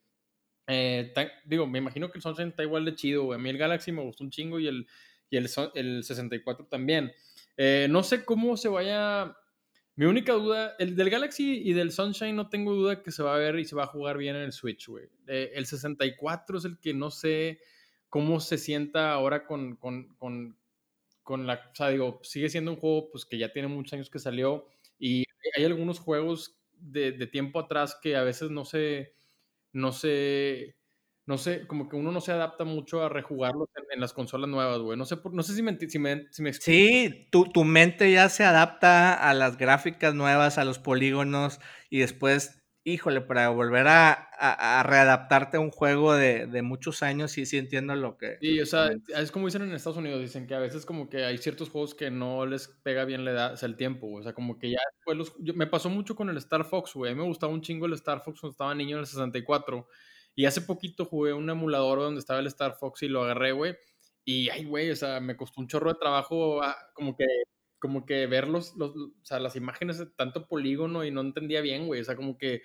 [0.71, 1.12] Eh,
[1.45, 3.39] digo, me imagino que el Sunshine está igual de chido, güey.
[3.39, 4.88] A mí el Galaxy me gustó un chingo y el,
[5.32, 7.12] y el, el 64 también.
[7.58, 9.36] Eh, no sé cómo se vaya.
[9.95, 13.36] Mi única duda, el del Galaxy y del Sunshine no tengo duda que se va
[13.36, 15.10] a ver y se va a jugar bien en el Switch, güey.
[15.27, 17.60] Eh, el 64 es el que no sé
[18.08, 20.55] cómo se sienta ahora con, con, con,
[21.23, 21.55] con, la...
[21.71, 24.67] O sea, digo, sigue siendo un juego pues, que ya tiene muchos años que salió
[24.99, 25.25] y
[25.58, 29.18] hay algunos juegos de, de tiempo atrás que a veces no se
[29.73, 30.75] no sé,
[31.25, 34.49] no sé, como que uno no se adapta mucho a rejugarlos en, en las consolas
[34.49, 34.97] nuevas, güey.
[34.97, 38.29] No sé, no sé si me, si me, si me Sí, tu, tu, mente ya
[38.29, 42.59] se adapta a las gráficas nuevas, a los polígonos, y después
[42.93, 47.45] híjole, para volver a, a, a, readaptarte a un juego de, de, muchos años, sí,
[47.45, 48.38] sí entiendo lo que...
[48.41, 51.23] Sí, o sea, es como dicen en Estados Unidos, dicen que a veces como que
[51.23, 54.23] hay ciertos juegos que no les pega bien la edad, o sea, el tiempo, o
[54.23, 55.36] sea, como que ya después los...
[55.39, 57.86] Yo, me pasó mucho con el Star Fox, güey, a mí me gustaba un chingo
[57.86, 59.88] el Star Fox cuando estaba niño en el 64,
[60.36, 63.75] y hace poquito jugué un emulador donde estaba el Star Fox y lo agarré, güey,
[64.25, 67.25] y, ay, güey, o sea, me costó un chorro de trabajo ah, como que
[67.79, 71.61] como que ver los, los, o sea, las imágenes de tanto polígono y no entendía
[71.61, 72.61] bien, güey, o sea, como que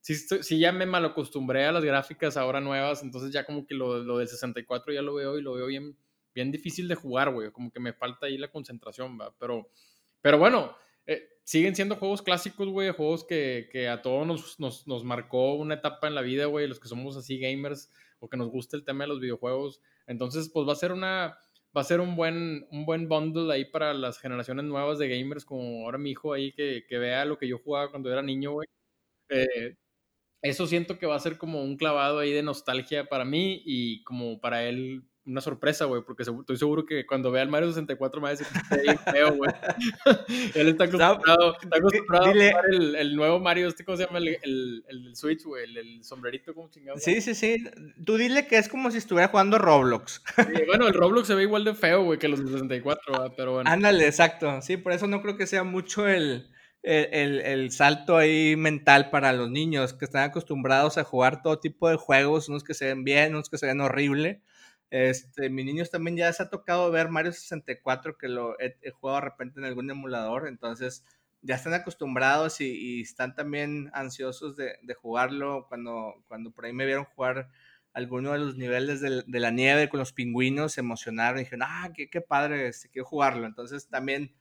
[0.00, 4.02] sí, sí ya me malacostumbré a las gráficas ahora nuevas, entonces ya como que lo,
[4.02, 5.96] lo del 64 ya lo veo y lo veo bien,
[6.34, 9.68] bien difícil de jugar, güey, como que me falta ahí la concentración, va, pero,
[10.20, 14.86] pero bueno, eh, siguen siendo juegos clásicos, güey, juegos que, que a todos nos, nos,
[14.86, 18.36] nos, marcó una etapa en la vida, güey, los que somos así gamers o que
[18.36, 21.38] nos gusta el tema de los videojuegos, entonces pues va a ser una
[21.76, 25.44] va a ser un buen, un buen bundle ahí para las generaciones nuevas de gamers,
[25.44, 28.52] como ahora mi hijo ahí que, que vea lo que yo jugaba cuando era niño,
[28.52, 28.68] güey.
[29.30, 29.76] Eh,
[30.42, 34.02] eso siento que va a ser como un clavado ahí de nostalgia para mí y
[34.04, 38.20] como para él una sorpresa, güey, porque estoy seguro que cuando vea el Mario 64
[38.20, 39.50] me va a decir que está feo, güey.
[40.54, 42.50] Él está acostumbrado, está acostumbrado Dile.
[42.50, 44.18] a el, el, nuevo Mario, este, ¿cómo se llama?
[44.18, 46.98] El, el, el Switch, güey, el, sombrerito, ¿cómo chingado?
[46.98, 47.64] Sí, sí, sí.
[48.04, 50.22] Tú dile que es como si estuviera jugando Roblox.
[50.36, 53.70] Sí, bueno, el Roblox se ve igual de feo, güey, que los 64, pero bueno.
[53.70, 54.60] Ándale, exacto.
[54.62, 56.48] Sí, por eso no creo que sea mucho el
[56.84, 61.88] el, el, salto ahí mental para los niños que están acostumbrados a jugar todo tipo
[61.88, 64.42] de juegos, unos que se ven bien, unos que se ven horrible.
[64.90, 69.20] Este, mis niños también ya se ha tocado ver Mario 64, que lo he, jugado
[69.20, 71.04] de repente en algún emulador, entonces
[71.42, 75.66] ya están acostumbrados y, están también ansiosos de, jugarlo.
[75.68, 77.50] Cuando, cuando por ahí me vieron jugar
[77.92, 81.90] alguno de los niveles de, la nieve con los pingüinos, se emocionaron y dijeron, ah,
[81.94, 83.46] qué, qué padre, este, quiero jugarlo.
[83.46, 84.34] Entonces también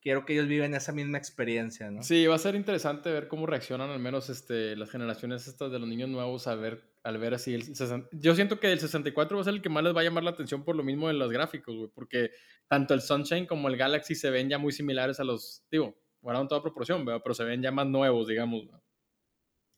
[0.00, 2.02] quiero que ellos viven esa misma experiencia, ¿no?
[2.02, 5.78] Sí, va a ser interesante ver cómo reaccionan al menos este, las generaciones estas de
[5.78, 8.08] los niños nuevos a ver, al ver así el 60...
[8.12, 10.24] Yo siento que el 64 va a ser el que más les va a llamar
[10.24, 12.30] la atención por lo mismo de los gráficos, güey, porque
[12.68, 16.48] tanto el Sunshine como el Galaxy se ven ya muy similares a los, digo, guardaron
[16.48, 17.20] toda proporción, ¿verdad?
[17.22, 18.64] pero se ven ya más nuevos, digamos.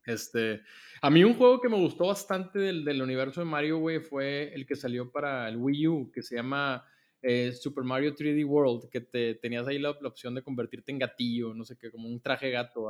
[0.05, 0.63] Este,
[1.03, 4.53] a mí un juego que me gustó bastante del, del universo de Mario, güey, fue
[4.55, 6.85] el que salió para el Wii U, que se llama
[7.23, 10.99] eh, Super Mario 3D World, que te, tenías ahí la, la, opción de convertirte en
[10.99, 12.89] gatillo, no sé qué, como un traje gato.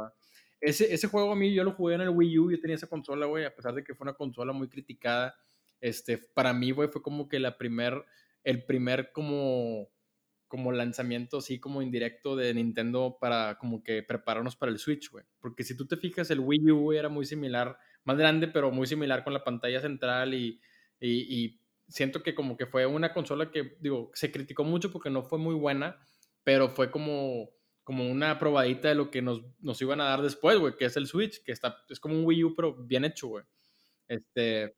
[0.60, 2.88] Ese, ese juego a mí yo lo jugué en el Wii U, yo tenía esa
[2.88, 5.34] consola, güey, a pesar de que fue una consola muy criticada.
[5.80, 8.04] Este, para mí, güey, fue como que la primer,
[8.42, 9.88] el primer como,
[10.48, 15.24] como lanzamiento así como indirecto de Nintendo para como que prepararnos para el Switch, güey.
[15.38, 18.72] Porque si tú te fijas, el Wii U, güey, era muy similar, más grande, pero
[18.72, 20.60] muy similar con la pantalla central y,
[21.00, 25.11] y, y siento que como que fue una consola que, digo, se criticó mucho porque
[25.11, 25.98] no fue muy buena,
[26.44, 27.51] pero fue como,
[27.83, 30.96] como una probadita de lo que nos, nos iban a dar después, güey, que es
[30.96, 33.44] el Switch, que está, es como un Wii U, pero bien hecho, güey.
[34.07, 34.77] Este,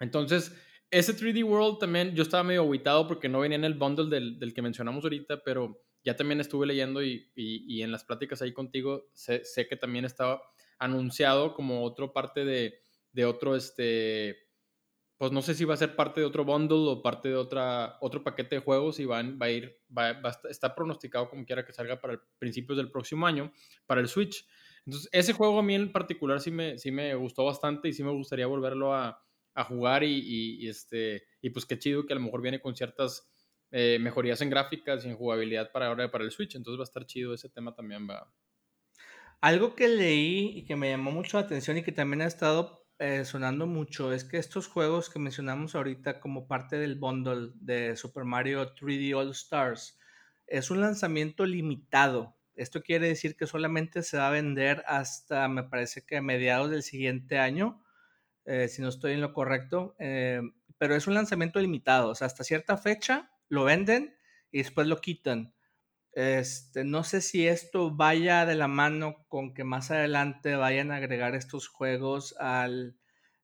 [0.00, 0.54] entonces,
[0.90, 4.38] ese 3D World también, yo estaba medio aguitado porque no venía en el bundle del,
[4.38, 8.52] del que mencionamos ahorita, pero ya también estuve leyendo y, y, en las pláticas ahí
[8.52, 10.42] contigo sé, sé, que también estaba
[10.78, 12.80] anunciado como otra parte de,
[13.12, 14.49] de otro, este,
[15.20, 17.98] pues no sé si va a ser parte de otro bundle o parte de otra,
[18.00, 21.74] otro paquete de juegos y va, va a ir, va, está pronosticado como quiera que
[21.74, 23.52] salga para principios del próximo año
[23.84, 24.48] para el Switch.
[24.86, 28.02] Entonces, ese juego a mí en particular sí me, sí me gustó bastante y sí
[28.02, 32.16] me gustaría volverlo a, a jugar y, y, este, y pues qué chido que a
[32.16, 33.30] lo mejor viene con ciertas
[33.72, 36.54] eh, mejorías en gráficas y en jugabilidad para ahora para el Switch.
[36.54, 38.08] Entonces va a estar chido ese tema también.
[38.08, 38.32] Va.
[39.42, 42.79] Algo que leí y que me llamó mucho la atención y que también ha estado
[43.00, 47.96] eh, sonando mucho es que estos juegos que mencionamos ahorita como parte del bundle de
[47.96, 49.98] Super Mario 3D All Stars
[50.46, 52.36] es un lanzamiento limitado.
[52.54, 56.70] Esto quiere decir que solamente se va a vender hasta, me parece que a mediados
[56.70, 57.82] del siguiente año,
[58.44, 60.42] eh, si no estoy en lo correcto, eh,
[60.76, 64.14] pero es un lanzamiento limitado, o sea, hasta cierta fecha lo venden
[64.52, 65.54] y después lo quitan.
[66.12, 70.96] Este, no sé si esto vaya de la mano con que más adelante vayan a
[70.96, 72.96] agregar estos juegos al,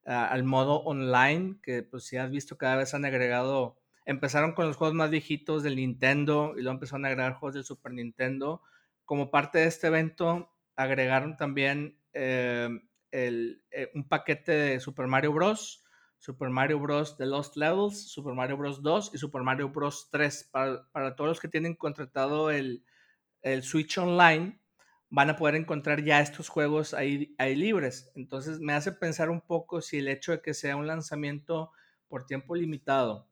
[0.05, 4.77] al modo online, que pues si has visto cada vez han agregado, empezaron con los
[4.77, 8.63] juegos más viejitos del Nintendo y luego empezaron a agregar juegos del Super Nintendo.
[9.05, 12.69] Como parte de este evento agregaron también eh,
[13.11, 15.86] el, eh, un paquete de Super Mario Bros.
[16.19, 17.17] Super Mario Bros.
[17.17, 18.83] The Lost Levels, Super Mario Bros.
[18.83, 20.09] 2 y Super Mario Bros.
[20.11, 20.51] 3.
[20.53, 22.85] Para, todos los que tienen contratado el,
[23.63, 24.61] Switch Online,
[25.09, 28.11] van a poder encontrar ya estos juegos ahí, ahí, libres.
[28.17, 31.71] Entonces me hace pensar un poco si el hecho de que sea un lanzamiento
[32.09, 33.29] por tiempo limitado,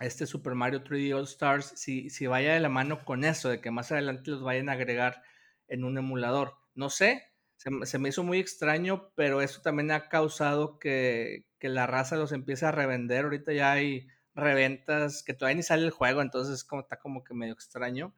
[0.00, 3.60] este Super Mario 3D All Stars, si, si vaya de la mano con eso, de
[3.60, 5.22] que más adelante los vayan a agregar
[5.68, 6.54] en un emulador.
[6.74, 12.16] No sé, se, me hizo muy extraño, pero eso también ha causado que, la raza
[12.16, 13.24] los empiece a revender.
[13.24, 17.34] Ahorita ya hay reventas que todavía ni sale el juego, entonces como, está como que
[17.34, 18.14] medio extraño.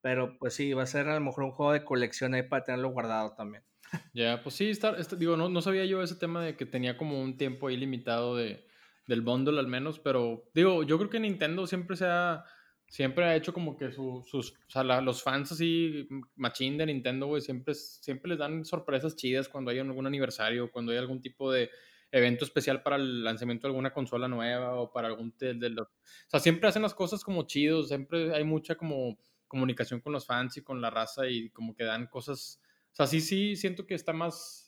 [0.00, 2.64] Pero pues sí, va a ser a lo mejor un juego de colección ahí para
[2.64, 3.64] tenerlo guardado también.
[4.12, 7.22] Ya, pues sí, está, digo, no, no sabía yo ese tema de que tenía como
[7.22, 8.66] un tiempo ahí limitado de,
[9.06, 12.44] del bundle al menos, pero digo, yo creo que Nintendo siempre se ha
[12.88, 17.42] siempre ha hecho como que sus, o sea, los fans así, machín de Nintendo, güey,
[17.42, 21.70] siempre, siempre les dan sorpresas chidas cuando hay algún aniversario, cuando hay algún tipo de
[22.14, 25.88] evento especial para el lanzamiento de alguna consola nueva o para algún de, los...
[25.88, 30.26] O sea, siempre hacen las cosas como chidos, siempre hay mucha como comunicación con los
[30.26, 32.60] fans y con la raza y como que dan cosas...
[32.92, 34.64] O sea, sí, sí, siento que está más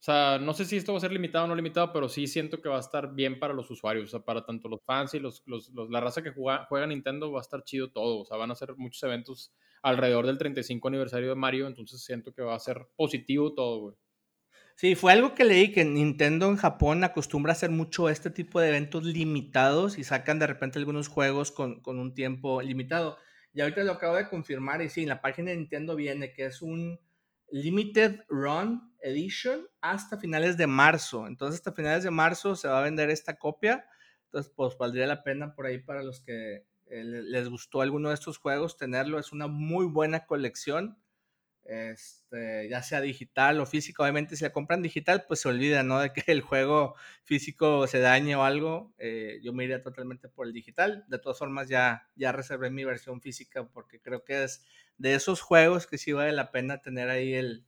[0.00, 2.26] o sea, no sé si esto va a ser limitado o no limitado, pero sí
[2.26, 5.14] siento que va a estar bien para los usuarios, o sea, para tanto los fans
[5.14, 8.24] y los, los, la raza que juega, juega, Nintendo va a estar chido todo, o
[8.26, 12.42] sea, van a ser muchos eventos alrededor del 35 aniversario de Mario, entonces siento que
[12.42, 13.96] va a ser positivo todo, güey.
[14.76, 18.68] Sí, fue algo que leí que Nintendo en Japón acostumbra hacer mucho este tipo de
[18.68, 23.16] eventos limitados y sacan de repente algunos juegos con, con un tiempo limitado.
[23.52, 26.46] Y ahorita lo acabo de confirmar y sí, en la página de Nintendo viene que
[26.46, 26.98] es un
[27.50, 31.28] Limited Run Edition hasta finales de marzo.
[31.28, 33.86] Entonces, hasta finales de marzo se va a vender esta copia.
[34.24, 38.14] Entonces, pues valdría la pena por ahí para los que eh, les gustó alguno de
[38.14, 39.20] estos juegos tenerlo.
[39.20, 40.98] Es una muy buena colección.
[41.64, 44.02] Este, ya sea digital o físico.
[44.02, 45.98] Obviamente, si la compran digital, pues se olvida, ¿no?
[45.98, 48.92] De que el juego físico se dañe o algo.
[48.98, 51.04] Eh, yo me iría totalmente por el digital.
[51.08, 54.64] De todas formas, ya, ya reservé mi versión física porque creo que es
[54.98, 57.64] de esos juegos que sí vale la pena tener ahí el,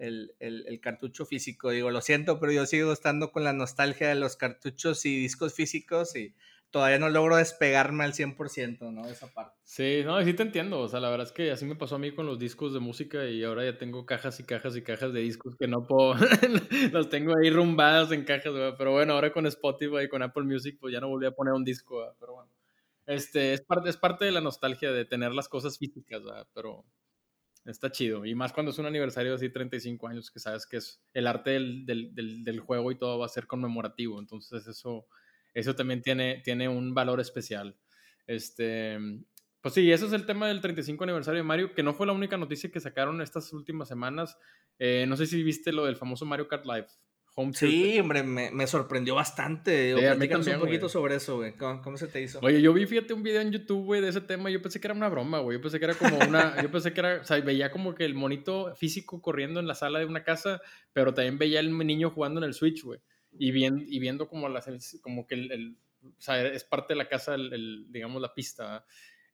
[0.00, 1.70] el, cartucho físico.
[1.70, 5.54] Digo, lo siento, pero yo sigo estando con la nostalgia de los cartuchos y discos
[5.54, 6.34] físicos y
[6.70, 9.06] todavía no logro despegarme al 100%, ¿no?
[9.06, 9.56] De esa parte.
[9.64, 10.80] Sí, no, sí te entiendo.
[10.80, 12.80] O sea, la verdad es que así me pasó a mí con los discos de
[12.80, 16.14] música y ahora ya tengo cajas y cajas y cajas de discos que no puedo,
[16.92, 20.78] los tengo ahí rumbadas en cajas, pero bueno, ahora con Spotify y con Apple Music,
[20.80, 22.50] pues ya no volví a poner un disco, pero bueno.
[23.06, 26.22] Este, es parte, es parte de la nostalgia de tener las cosas físicas,
[26.54, 26.84] pero
[27.64, 28.24] está chido.
[28.24, 31.26] Y más cuando es un aniversario de así 35 años, que sabes que es el
[31.26, 34.18] arte del, del, del, juego y todo va a ser conmemorativo.
[34.18, 35.06] Entonces eso,
[35.54, 37.76] eso también tiene, tiene un valor especial.
[38.26, 38.98] Este,
[39.60, 42.12] pues sí, eso es el tema del 35 aniversario de Mario, que no fue la
[42.12, 44.36] única noticia que sacaron estas últimas semanas.
[44.78, 46.88] Eh, no sé si viste lo del famoso Mario Kart Live
[47.52, 49.94] sí, hombre, me, sorprendió bastante.
[49.96, 51.54] Sí, un poquito sobre eso, güey.
[51.56, 52.40] ¿Cómo, se te hizo?
[52.42, 54.50] Oye, yo vi, fíjate, un video en YouTube, güey, de ese tema.
[54.50, 55.58] Yo pensé que era una broma, güey.
[55.58, 56.60] Yo pensé que era como una.
[56.62, 57.20] yo pensé que era.
[57.20, 60.60] O sea, veía como que el monito físico corriendo en la sala de una casa,
[60.92, 63.00] pero también veía el niño jugando en el Switch, güey.
[63.38, 67.08] Y, viendo, y viendo como, las, como que el, o sea, es parte de la
[67.08, 68.84] casa, el, digamos, la pista.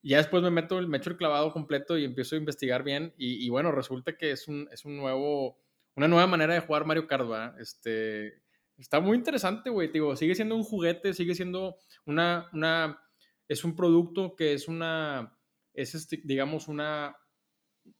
[0.01, 3.13] Y ya después me meto, me echo el clavado completo y empiezo a investigar bien.
[3.17, 5.57] Y, bueno, resulta que es un, es un nuevo,
[5.95, 8.41] una nueva manera de jugar Mario Kart, Este,
[8.77, 9.91] está muy interesante, güey.
[9.91, 13.01] Digo, sigue siendo un juguete, sigue siendo una, una,
[13.47, 15.37] es un producto que es una,
[15.73, 17.17] es este, digamos, una,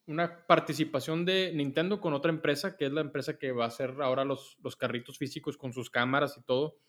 [0.08, 3.96] una participación de Nintendo con otra empresa, que es la empresa que va a hacer
[4.02, 6.80] ahora los, los carritos físicos con sus cámaras y todo,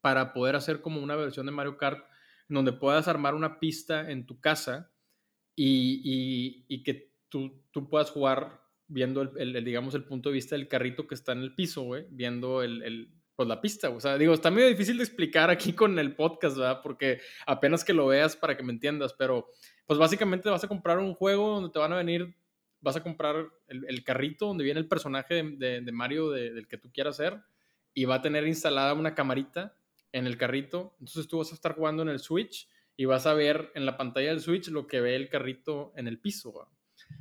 [0.00, 2.04] para poder hacer como una versión de Mario Kart
[2.48, 4.92] donde puedas armar una pista en tu casa
[5.56, 10.68] y, y, que tú, tú, puedas jugar viendo el, digamos, el punto de vista del
[10.68, 14.16] carrito que está en el piso, güey, viendo el, el, pues la pista, o sea,
[14.16, 16.80] digo, está medio difícil de explicar aquí con el podcast, ¿verdad?
[16.82, 19.48] Porque apenas que lo veas para que me entiendas, pero
[19.86, 22.36] pues básicamente vas a comprar un juego donde te van a venir,
[22.80, 26.92] vas a comprar el, carrito donde viene el personaje de, de, Mario del que tú
[26.92, 27.42] quieras ser
[27.92, 29.76] y va a tener instalada una camarita
[30.12, 30.94] en el carrito.
[31.00, 33.96] Entonces tú vas a estar jugando en el Switch y vas a ver en la
[33.96, 36.68] pantalla del Switch lo que ve el carrito en el piso.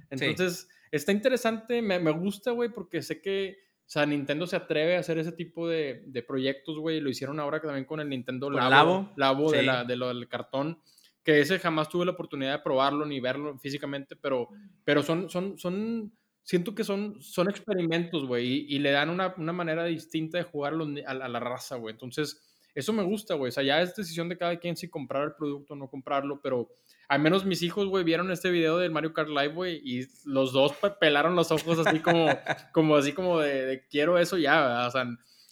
[0.10, 3.58] Entonces, está interesante, me, me gusta, güey, porque sé que,
[3.94, 7.00] sea, Nintendo se atreve a hacer ese tipo de, de proyectos, güey.
[7.00, 9.12] Lo hicieron ahora también con el Nintendo Labo.
[9.16, 10.80] Labo, de, la, de lo del cartón.
[11.24, 14.50] Que ese jamás tuve la oportunidad de probarlo ni verlo físicamente, pero,
[14.84, 19.54] pero son, son, son, siento que son, son experimentos, güey, y, le dan una, una,
[19.54, 21.94] manera distinta de jugarlo a, a la raza, güey.
[21.94, 22.42] Entonces,
[22.76, 23.50] eso me gusta, güey.
[23.50, 26.42] O sea, ya es decisión de cada quien si comprar el producto o no comprarlo,
[26.42, 26.70] pero
[27.08, 30.54] al menos mis hijos, güey, vieron este video del Mario Kart Live, güey, y los
[30.54, 32.28] dos pelaron los ojos así como,
[32.74, 34.88] como así como de, quiero eso ya, ¿verdad?
[34.88, 35.06] O sea,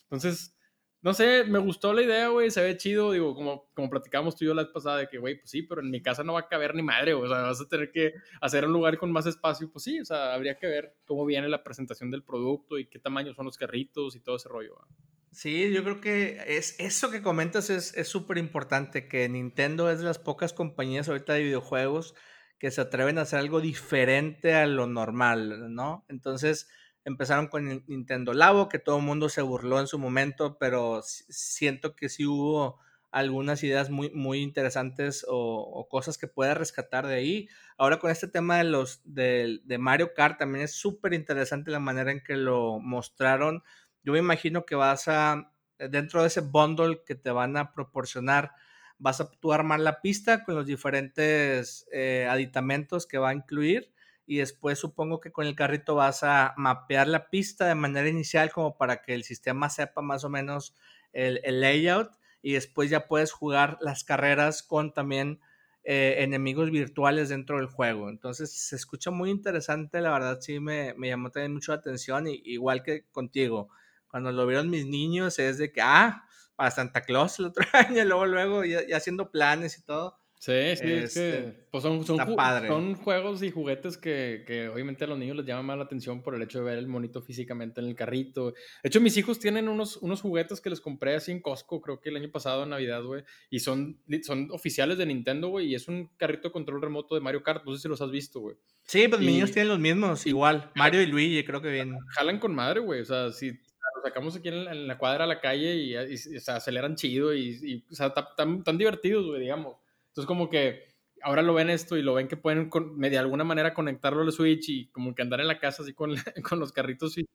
[0.03, 0.57] entonces,
[1.03, 4.45] no sé, me gustó la idea, güey, se ve chido, digo, como, como platicamos tú
[4.45, 6.33] y yo la vez pasada, de que, güey, pues sí, pero en mi casa no
[6.33, 9.11] va a caber ni madre, o sea, vas a tener que hacer un lugar con
[9.11, 12.79] más espacio, pues sí, o sea, habría que ver cómo viene la presentación del producto
[12.79, 14.75] y qué tamaño son los carritos y todo ese rollo.
[14.75, 15.10] ¿verdad?
[15.33, 20.05] Sí, yo creo que es eso que comentas es súper importante, que Nintendo es de
[20.05, 22.15] las pocas compañías ahorita de videojuegos
[22.59, 26.05] que se atreven a hacer algo diferente a lo normal, ¿no?
[26.09, 26.69] Entonces
[27.05, 31.95] empezaron con Nintendo Labo, que todo el mundo se burló en su momento, pero siento
[31.95, 32.79] que sí hubo
[33.09, 37.49] algunas ideas muy, muy interesantes o, cosas que pueda rescatar de ahí.
[37.77, 41.79] Ahora con este tema de los de, de Mario Kart también es súper interesante la
[41.79, 43.63] manera en que lo mostraron
[44.03, 47.73] yo me imagino que vas a, eh, dentro de ese bundle que te van a
[47.73, 48.51] proporcionar,
[48.97, 53.91] vas a tú armar la pista con los diferentes eh, aditamentos que va a incluir
[54.25, 58.51] y después supongo que con el carrito vas a mapear la pista de manera inicial
[58.51, 60.75] como para que el sistema sepa más o menos
[61.13, 65.41] el, layout y después ya puedes jugar las carreras con también
[65.83, 68.07] eh, enemigos virtuales dentro del juego.
[68.07, 72.27] Entonces se escucha muy interesante, la verdad sí me, me llamó también mucho la atención,
[72.27, 73.69] y, igual que contigo
[74.11, 78.05] cuando lo vieron mis niños es de que, ah, para Santa Claus el otro año,
[78.05, 80.21] luego, luego, ya, haciendo planes y todo.
[80.41, 85.03] Sí, sí, es que este, pues son, son, son, juegos y juguetes que, que, obviamente
[85.03, 87.21] a los niños les llama más la atención por el hecho de ver el monito
[87.21, 88.47] físicamente en el carrito.
[88.47, 92.01] De hecho, mis hijos tienen unos, unos juguetes que les compré así en Costco, creo
[92.01, 95.75] que el año pasado en Navidad, güey, y son, son oficiales de Nintendo, güey, y
[95.75, 98.55] es un carrito control remoto de Mario Kart, no sé si los has visto, güey.
[98.85, 101.95] Sí, pues mis niños tienen los mismos, igual, Mario y Luigi, creo que bien.
[102.15, 103.59] Jalan con madre, güey, o sea, si
[104.01, 107.95] sacamos aquí en, la cuadra a la calle y, y, se aceleran chido y, o
[107.95, 109.77] sea, tan, divertidos, güey, digamos.
[110.09, 110.83] Entonces, como que
[111.21, 114.31] ahora lo ven esto y lo ven que pueden con, de alguna manera conectarlo al
[114.31, 116.13] Switch y como que andar en la casa así con,
[116.49, 117.17] con los carritos.
[117.17, 117.25] Y,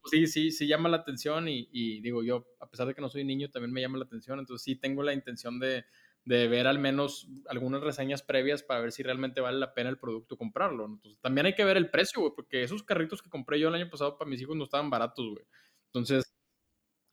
[0.00, 3.00] pues sí, sí, sí llama la atención y, y, digo yo, a pesar de que
[3.00, 4.38] no soy niño, también me llama la atención.
[4.38, 5.84] Entonces, sí tengo la intención de,
[6.26, 9.98] de ver al menos algunas reseñas previas para ver si realmente vale la pena el
[9.98, 11.00] producto comprarlo.
[11.22, 13.88] También hay que ver el precio, güey, porque esos carritos que compré yo el año
[13.88, 15.46] pasado para mis hijos no estaban baratos, güey.
[15.86, 16.34] Entonces,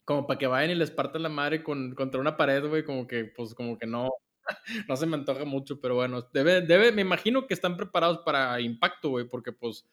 [0.05, 3.07] como para que vayan y les partan la madre con, contra una pared, güey, como
[3.07, 4.09] que, pues, como que no,
[4.89, 8.59] no se me antoja mucho, pero bueno, debe, debe, me imagino que están preparados para
[8.61, 9.87] impacto, güey, porque, pues,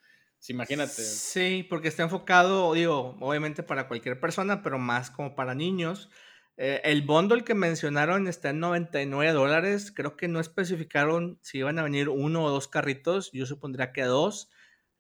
[0.48, 1.02] imagínate.
[1.02, 6.10] Sí, porque está enfocado, digo, obviamente para cualquier persona, pero más como para niños.
[6.56, 9.92] Eh, el bundle que mencionaron está en 99 dólares.
[9.94, 13.30] Creo que no especificaron si iban a venir uno o dos carritos.
[13.32, 14.50] Yo supondría que dos.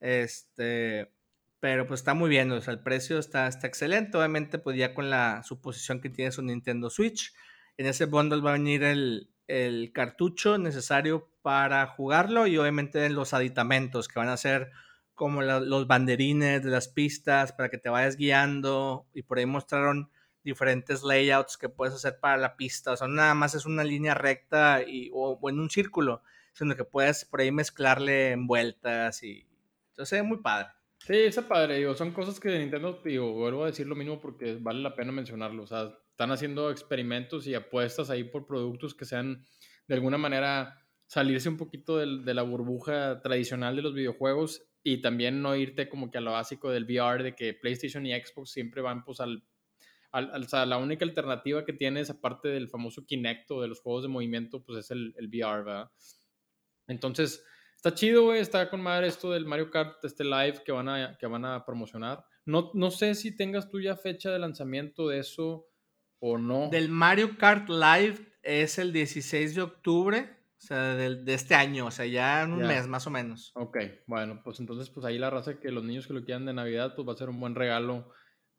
[0.00, 1.12] Este,
[1.60, 2.50] pero pues está muy bien.
[2.52, 4.16] O sea, el precio está, está excelente.
[4.16, 7.34] Obviamente, pues ya con la suposición que tiene su Nintendo Switch.
[7.76, 9.28] En ese bundle va a venir el,
[9.94, 14.70] cartucho necesario para jugarlo y obviamente los aditamentos que van a ser
[15.14, 20.10] como los banderines de las pistas para que te vayas guiando y por ahí mostraron
[20.42, 22.92] diferentes layouts que puedes hacer para la pista.
[22.92, 26.22] O sea, nada más es una línea recta y, o, en un círculo,
[26.52, 29.46] sino que puedes por ahí mezclarle en vueltas y
[29.90, 30.68] entonces es muy padre.
[30.98, 34.20] Sí, es padre, digo, son cosas que de Nintendo, digo, vuelvo a decir lo mismo
[34.20, 35.62] porque vale la pena mencionarlo.
[35.62, 39.44] O sea, están haciendo experimentos y apuestas ahí por productos que sean
[39.88, 40.76] de alguna manera
[41.06, 46.10] salirse un poquito de la burbuja tradicional de los videojuegos y también no irte como
[46.10, 49.42] que a lo básico del VR, de que PlayStation y Xbox siempre van pues al,
[50.12, 53.80] al, o sea, la única alternativa que tienes aparte del famoso Kinect o de los
[53.80, 55.90] juegos de movimiento, pues es el, el VR, ¿verdad?
[56.86, 57.44] Entonces,
[57.76, 61.16] está chido, güey, está con madre esto del Mario Kart, este live que van a,
[61.18, 62.24] que van a promocionar.
[62.44, 65.68] No, no sé si tengas tú ya fecha de lanzamiento de eso
[66.18, 66.68] o no.
[66.70, 71.90] Del Mario Kart Live es el 16 de octubre o sea, de, este año, o
[71.90, 73.50] sea, ya en un mes más o menos.
[73.54, 76.52] Ok, bueno, pues entonces, pues ahí la raza que los niños que lo quieran de
[76.52, 78.10] Navidad, pues va a ser un buen regalo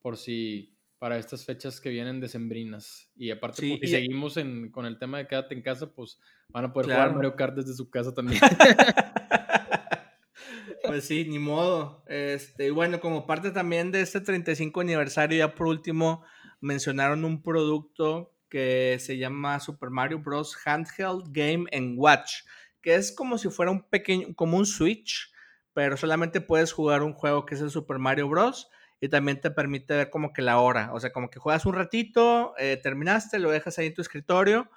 [0.02, 0.71] por si
[1.02, 3.10] para estas fechas que vienen decembrinas.
[3.16, 6.66] Y aparte, pues, si seguimos en, con el tema de quédate en casa, pues van
[6.66, 8.40] a poder jugar Mario Kart desde su casa también.
[10.86, 12.04] pues sí, ni modo.
[12.08, 16.24] Este, y bueno, como parte también de este 35 aniversario, ya por último
[16.60, 20.56] mencionaron un producto que se llama Super Mario Bros.
[20.68, 22.44] Handheld Game and Watch,
[22.80, 25.34] que es como si fuera un pequeño, como un Switch,
[25.74, 28.70] pero solamente puedes jugar un juego que es el Super Mario Bros.
[29.02, 31.74] Y también te permite ver como que la hora, o sea, como que juegas un
[31.74, 34.70] ratito, eh, terminaste, lo dejas ahí en tu escritorio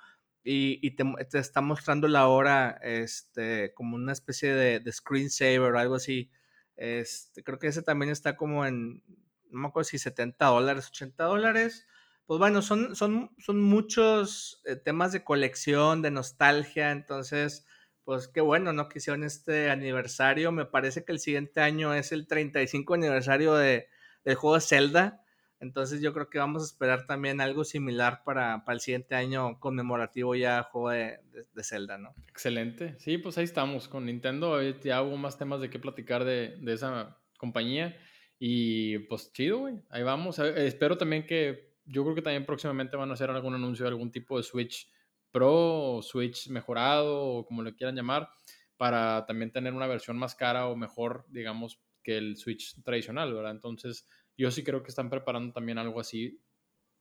[0.42, 1.04] y, te,
[1.38, 6.30] está mostrando la hora, este, como una especie de, de screensaver o algo así.
[6.76, 9.02] Este, creo que ese también está como en,
[9.50, 11.86] no me acuerdo si 70 dólares, 80 dólares
[12.26, 17.66] pues bueno, son, son, son muchos eh, temas de colección, de nostalgia, entonces,
[18.04, 18.88] pues qué bueno, ¿no?
[18.88, 20.50] Que hicieron este aniversario.
[20.50, 23.88] Me parece que el siguiente año es el 35 aniversario de,
[24.24, 25.20] del juego Zelda.
[25.60, 29.58] Entonces yo creo que vamos a esperar también algo similar para, para el siguiente año
[29.60, 31.20] conmemorativo ya juego de,
[31.54, 32.14] de, Zelda, ¿no?
[32.28, 32.96] Excelente.
[32.98, 34.60] Sí, pues ahí estamos con Nintendo.
[34.62, 37.96] Ya hubo más temas de qué platicar de, de esa compañía.
[38.38, 39.76] Y pues chido, güey.
[39.88, 40.38] Ahí vamos.
[40.38, 43.90] Eh, espero también que yo creo que también próximamente van a hacer algún anuncio de
[43.90, 44.90] algún tipo de Switch
[45.30, 48.28] Pro o Switch mejorado o como le quieran llamar,
[48.76, 53.50] para también tener una versión más cara o mejor, digamos, que el Switch tradicional, ¿verdad?
[53.50, 56.40] Entonces, yo sí creo que están preparando también algo así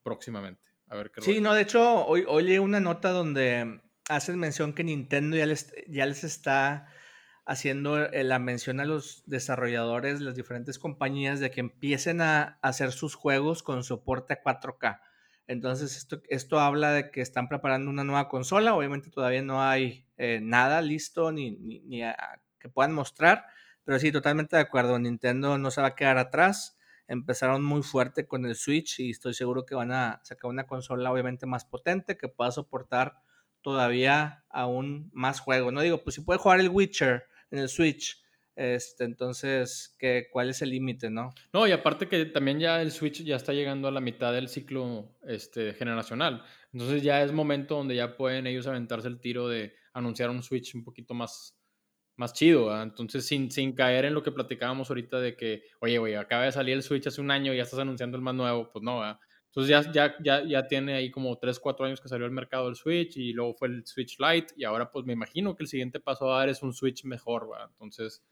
[0.01, 0.70] próximamente.
[0.88, 4.74] A ver qué Sí, no, de hecho, hoy, hoy leí una nota donde hacen mención
[4.74, 6.88] que Nintendo ya les, ya les está
[7.45, 12.91] haciendo eh, la mención a los desarrolladores, las diferentes compañías, de que empiecen a hacer
[12.91, 15.01] sus juegos con soporte a 4K.
[15.47, 18.76] Entonces, esto, esto habla de que están preparando una nueva consola.
[18.76, 22.01] Obviamente todavía no hay eh, nada listo ni, ni,
[22.60, 23.45] que puedan mostrar,
[23.84, 24.98] pero sí, totalmente de acuerdo.
[25.00, 26.78] Nintendo no se va a quedar atrás.
[27.08, 31.12] Empezaron muy fuerte con el Switch y estoy seguro que van a sacar una consola
[31.12, 33.18] obviamente más potente que pueda soportar
[33.62, 35.74] todavía aún más juegos.
[35.74, 38.24] No digo, pues si puede jugar el Witcher en el Switch.
[38.56, 41.34] Este, entonces, ¿qué, ¿cuál es el límite, no?
[41.52, 44.48] No, y aparte que también ya el Switch ya está llegando a la mitad del
[44.48, 46.44] ciclo este, generacional.
[46.72, 50.76] Entonces ya es momento donde ya pueden ellos aventarse el tiro de anunciar un Switch
[50.76, 51.58] un poquito más,
[52.16, 52.82] más chido.
[52.82, 56.51] Entonces, sin, sin caer en lo que platicábamos ahorita de que, oye, güey, acaba de
[56.51, 58.70] salir el Switch hace un año y ya estás anunciando el más nuevo.
[58.72, 59.01] Pues no,
[59.47, 62.70] Entonces ya, ya, ya, ya tiene ahí como 3, 4 años que salió al mercado
[62.70, 65.70] el Switch y luego fue el Switch Lite y ahora pues me imagino que el
[65.70, 67.70] siguiente paso a dar es un Switch mejor, ¿verdad?
[67.72, 68.24] Entonces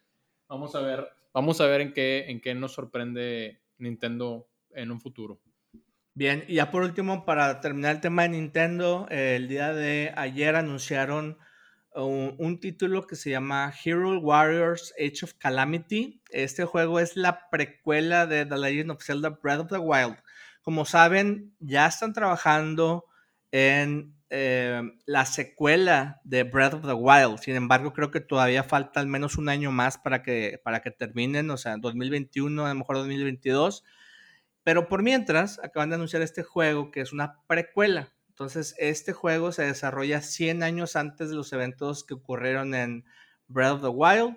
[0.47, 4.99] vamos a ver, vamos a ver en qué, en qué nos sorprende Nintendo en un
[4.99, 5.41] futuro.
[6.13, 10.55] Bien, y ya por último, para terminar el tema de Nintendo, el día de ayer
[10.57, 11.37] anunciaron
[11.95, 16.21] un, título que se llama Hero Warriors Age of Calamity.
[16.29, 20.17] Este juego es la precuela de The Legend of Zelda Breath of the Wild.
[20.61, 23.05] Como saben, ya están trabajando
[23.51, 27.39] en eh, la secuela de Breath of the Wild.
[27.39, 30.91] Sin embargo, creo que todavía falta al menos un año más para que, para que
[30.91, 33.83] terminen, o sea, 2021, a lo mejor 2022.
[34.63, 38.13] Pero por mientras, acaban de anunciar este juego que es una precuela.
[38.41, 43.05] Entonces, este juego se desarrolla 100 años antes de los eventos que ocurrieron en
[43.47, 44.35] Breath of the Wild.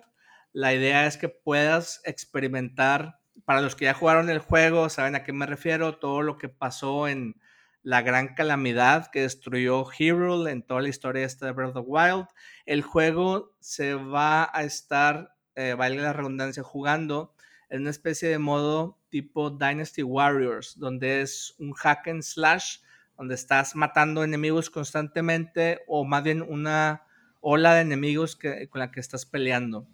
[0.53, 5.23] La idea es que puedas experimentar para los que ya jugaron el juego, saben a
[5.23, 7.41] qué me refiero, todo lo que pasó en
[7.81, 12.27] la gran calamidad que destruyó Hero en toda la historia de Breath of the Wild.
[12.67, 17.33] El juego se va a estar, eh, valga la redundancia, jugando
[17.69, 22.77] en una especie de modo tipo Dynasty Warriors, donde es un hack and slash,
[23.17, 27.03] donde estás matando enemigos constantemente o más bien una
[27.41, 29.87] ola de enemigos que, con la que estás peleando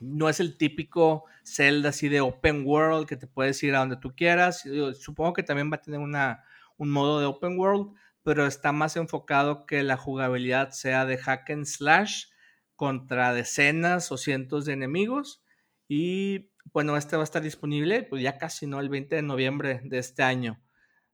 [0.00, 3.96] no es el típico Zelda así de open world que te puedes ir a donde
[3.96, 4.64] tú quieras.
[4.98, 6.44] Supongo que también va a tener una,
[6.78, 7.92] un modo de open world,
[8.22, 12.24] pero está más enfocado que la jugabilidad sea de hack and slash
[12.74, 15.44] contra decenas o cientos de enemigos.
[15.86, 18.80] Y bueno, este va a estar disponible pues ya casi, ¿no?
[18.80, 20.60] El 20 de noviembre de este año.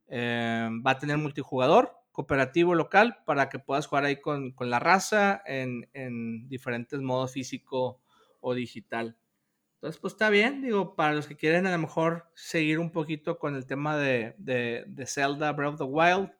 [0.09, 5.43] Eh, va a tener multijugador, cooperativo local, para que puedas jugar ahí con, la raza
[5.47, 8.01] en, en, diferentes modos físico
[8.41, 9.17] o digital.
[9.75, 13.39] Entonces, pues está bien, digo, para los que quieren a lo mejor seguir un poquito
[13.39, 16.31] con el tema de, de, de Zelda Breath of the Wild,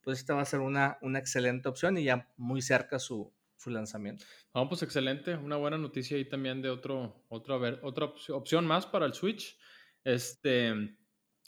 [0.00, 3.70] pues esta va a ser una, una excelente opción y ya muy cerca su, su
[3.70, 4.24] lanzamiento.
[4.52, 5.34] Vamos, pues excelente.
[5.34, 9.58] Una buena noticia ahí también de otro, otra, otra opción más para el Switch.
[10.04, 10.96] Este,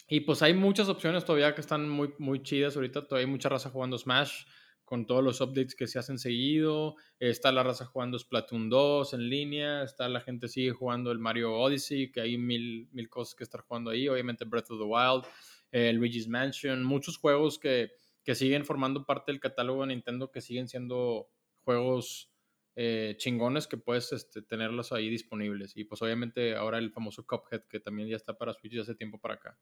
[0.09, 3.07] y pues hay muchas opciones todavía que están muy, muy chidas ahorita.
[3.07, 4.45] Todavía hay mucha raza jugando Smash
[4.85, 6.95] con todos los updates que se hacen seguido.
[7.19, 9.83] Está la raza jugando Splatoon 2 en línea.
[9.83, 13.63] Está la gente sigue jugando el Mario Odyssey, que hay mil, mil cosas que estar
[13.63, 14.09] jugando ahí.
[14.09, 15.25] Obviamente Breath of the Wild,
[15.73, 17.91] el Luigi's Mansion, muchos juegos que,
[18.23, 21.29] que siguen formando parte del catálogo de Nintendo, que siguen siendo
[21.65, 22.31] juegos
[22.79, 25.75] eh, chingones que puedes este, tenerlos ahí disponibles.
[25.79, 29.19] Y pues obviamente ahora el famoso Cuphead que también ya está para Switch hace tiempo
[29.19, 29.59] para acá.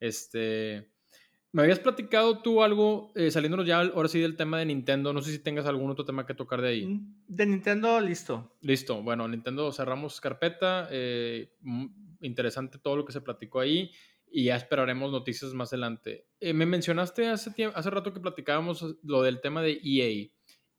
[0.00, 0.90] Este,
[1.52, 5.12] me habías platicado tú algo, eh, saliéndonos ya ahora sí del tema de Nintendo.
[5.12, 6.86] No sé si tengas algún otro tema que tocar de ahí.
[6.86, 8.56] Mm, de Nintendo, listo.
[8.62, 9.00] Listo.
[9.00, 10.88] Bueno, Nintendo cerramos carpeta.
[10.90, 11.54] Eh,
[12.20, 13.92] interesante todo lo que se platicó ahí.
[14.32, 16.26] Y ya esperaremos noticias más adelante.
[16.40, 20.30] me mencionaste hace, hace rato que platicábamos lo del tema de EA.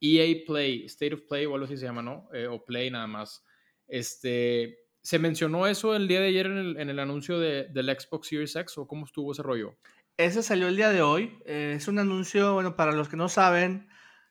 [0.01, 2.27] EA Play, State of Play o algo así se llama, ¿no?
[2.33, 3.45] Eh, o Play nada más.
[3.87, 8.55] Este, ¿Se mencionó eso el día de ayer en el, anuncio de, del Xbox Series
[8.55, 9.77] X o cómo estuvo ese rollo?
[10.17, 11.37] Ese salió el día de hoy.
[11.45, 13.87] Eh, es un anuncio, bueno, para los que no saben,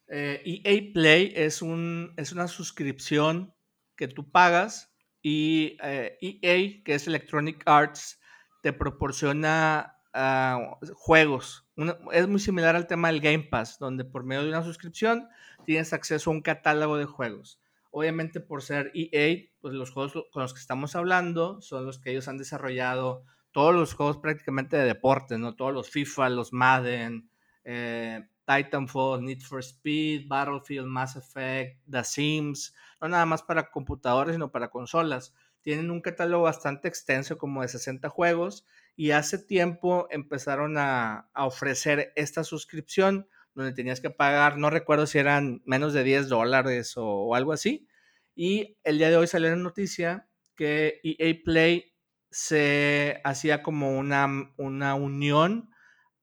[0.08, 3.54] EA e Play es, un, es una suscripción
[3.96, 4.92] que tú pagas
[5.22, 8.20] y EA, e que es Electronic Arts,
[8.62, 11.68] te proporciona ah, juegos.
[12.12, 15.28] es muy similar al tema del Game Pass, donde por medio de una suscripción
[15.70, 17.60] tienes acceso a un catálogo de juegos.
[17.92, 22.10] Obviamente por ser EA, pues los juegos con los que estamos hablando son los que
[22.10, 25.54] ellos han desarrollado, todos los juegos prácticamente de deporte, ¿no?
[25.54, 27.30] Todos los FIFA, los Madden,
[27.62, 34.34] eh, Titanfall, Need for Speed, Battlefield, Mass Effect, The Sims, no nada más para computadores,
[34.34, 35.36] sino para consolas.
[35.60, 38.66] Tienen un catálogo bastante extenso, como de 60 juegos,
[38.96, 45.18] y hace tiempo empezaron a ofrecer esta suscripción donde tenías que pagar, no recuerdo si
[45.18, 47.86] eran menos de 10 dólares o, algo así.
[48.34, 51.92] Y el día de hoy salió la noticia que EA Play
[52.30, 55.70] se hacía como una, una unión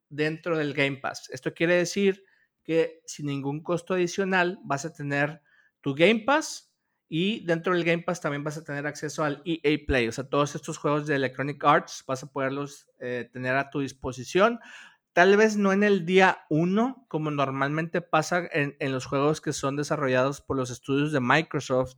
[0.09, 1.29] dentro del Game Pass.
[1.31, 2.23] Esto quiere decir
[2.63, 5.41] que sin ningún costo adicional vas a tener
[5.81, 6.67] tu Game Pass
[7.09, 10.07] y dentro del Game Pass también vas a tener acceso al EA Play.
[10.07, 13.79] O sea, todos estos juegos de Electronic Arts vas a poderlos eh, tener a tu
[13.79, 14.59] disposición.
[15.17, 19.75] Tal vez no en el día uno, como normalmente pasa en, los juegos que son
[19.75, 21.95] desarrollados por los estudios de Microsoft.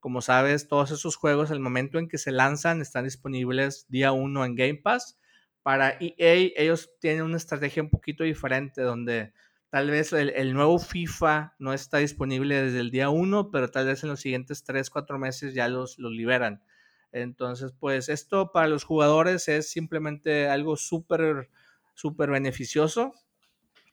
[0.00, 4.44] Como sabes, todos esos juegos, el momento en que se lanzan, están disponibles día uno
[4.44, 5.16] en Game Pass.
[5.62, 9.32] Para EA, ellos tienen una estrategia un poquito diferente, donde
[9.70, 14.02] tal vez el, nuevo FIFA no está disponible desde el día uno, pero tal vez
[14.02, 16.64] en los siguientes tres, cuatro meses ya los, los liberan.
[17.12, 21.48] Entonces, pues esto para los jugadores es simplemente algo súper
[21.96, 23.12] súper beneficioso.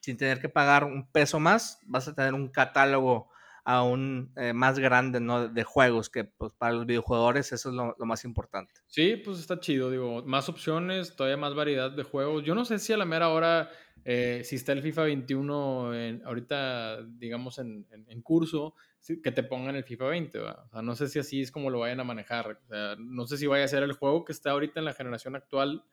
[0.00, 3.30] Sin tener que pagar un peso más, vas a tener un catálogo
[3.64, 5.48] aún eh, más grande ¿no?
[5.48, 8.74] de juegos, que pues, para los videojuegos eso es lo, más importante.
[8.86, 12.44] Sí, pues está chido, digo, más opciones, todavía más variedad de juegos.
[12.44, 13.70] Yo no sé si a la mera hora,
[14.04, 18.74] eh, si está el FIFA 21 en, ahorita, digamos, en, en, curso,
[19.22, 21.78] que te pongan el FIFA 20, O sea, no sé si así es como lo
[21.78, 22.60] vayan a manejar.
[22.62, 24.92] O sea, no sé si vaya a ser el juego que está ahorita en la
[24.92, 25.84] generación actual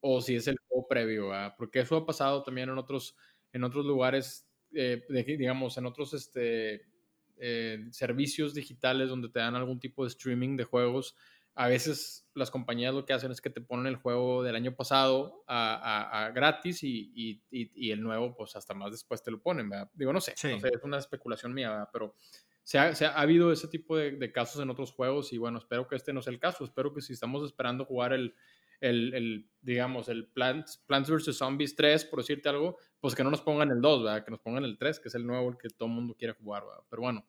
[0.00, 3.16] o si es el juego previo, porque eso ha pasado también en otros,
[3.52, 6.86] en otros lugares, eh, digamos, en otros este,
[7.36, 11.14] eh, servicios digitales donde te dan algún tipo de streaming de juegos.
[11.54, 14.74] A veces las compañías lo que hacen es que te ponen el juego del año
[14.74, 19.70] pasado a, gratis y, el nuevo, pues hasta más después te lo ponen.
[19.92, 22.14] Digo, no sé, es una especulación mía, pero
[22.62, 25.88] se ha, ha, habido ese tipo de, de, casos en otros juegos y bueno, espero
[25.88, 26.64] que este no sea el caso.
[26.64, 28.34] Espero que si estamos esperando jugar el,
[28.80, 31.36] el, el, digamos, el Plants, Plants vs.
[31.36, 34.24] Zombies 3, por decirte algo, pues que no nos pongan el 2, ¿verdad?
[34.24, 36.34] Que nos pongan el 3, que es el nuevo, el que todo el mundo quiere
[36.34, 36.82] jugar, ¿verdad?
[36.88, 37.26] Pero bueno,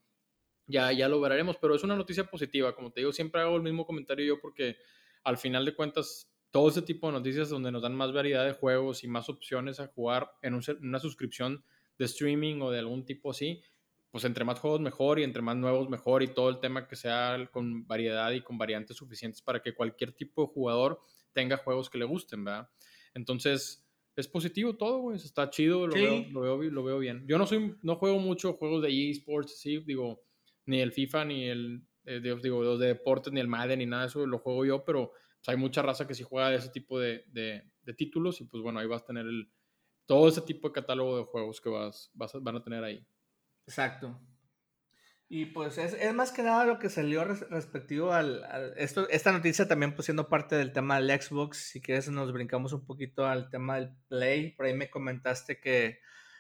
[0.68, 2.74] ya, ya lo veremos, pero es una noticia positiva.
[2.74, 4.78] Como te digo, siempre hago el mismo comentario yo porque
[5.24, 8.54] al final de cuentas, todo ese tipo de noticias donde nos dan más variedad de
[8.54, 11.64] juegos y más opciones a jugar en, un, una suscripción
[11.98, 13.62] de streaming o de algún tipo así,
[14.10, 16.96] pues entre más juegos mejor y entre más nuevos mejor y todo el tema que
[16.96, 21.00] sea con variedad y con variantes suficientes para que cualquier tipo de jugador
[21.34, 22.70] tenga juegos que le gusten, ¿verdad?
[23.14, 25.18] Entonces, es positivo todo, güey.
[25.18, 27.26] Está chido, lo, veo, lo, veo, lo, veo, bien.
[27.28, 30.24] Yo no soy, no juego mucho juegos de esports, sí, digo,
[30.66, 34.04] ni el FIFA, ni el, eh, digo, los de deportes, ni el Madden, ni nada
[34.04, 36.70] de eso, lo juego yo, pero pues, hay mucha raza que sí juega de ese
[36.70, 37.64] tipo de, de,
[37.98, 39.52] títulos y pues bueno, ahí vas a tener el,
[40.06, 43.06] todo ese tipo de catálogo de juegos que vas, vas van a tener ahí.
[43.68, 44.18] Exacto.
[45.34, 48.44] Y pues es, es, más que nada lo que salió respectivo al,
[48.76, 52.74] esto, esta noticia también pues siendo parte del tema del Xbox, si quieres nos brincamos
[52.74, 56.00] un poquito al tema del Play, por ahí me comentaste que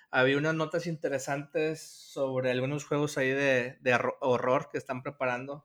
[0.09, 5.63] había unas notas interesantes sobre algunos juegos ahí de, de horror que están preparando.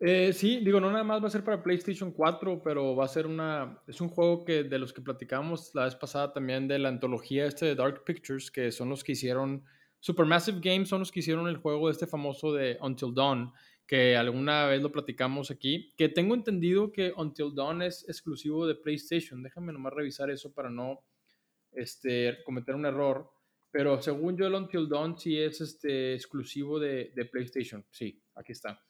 [0.00, 3.08] Eh, sí, digo, no nada más va a ser para PlayStation 4, pero va a
[3.08, 3.80] ser una.
[3.86, 7.46] Es un juego que de los que platicamos la vez pasada también de la antología
[7.46, 9.64] este de Dark Pictures, que son los que hicieron.
[10.02, 13.52] Supermassive Games son los que hicieron el juego este famoso de Until Dawn,
[13.86, 15.94] que alguna vez lo platicamos aquí.
[15.96, 19.44] Que tengo entendido que Until Dawn es exclusivo de PlayStation.
[19.44, 21.04] Déjame nomás revisar eso para no
[21.70, 23.30] este, cometer un error.
[23.70, 27.86] Pero según yo, el Until Dawn sí es este, exclusivo de, de PlayStation.
[27.92, 28.82] Sí, aquí está.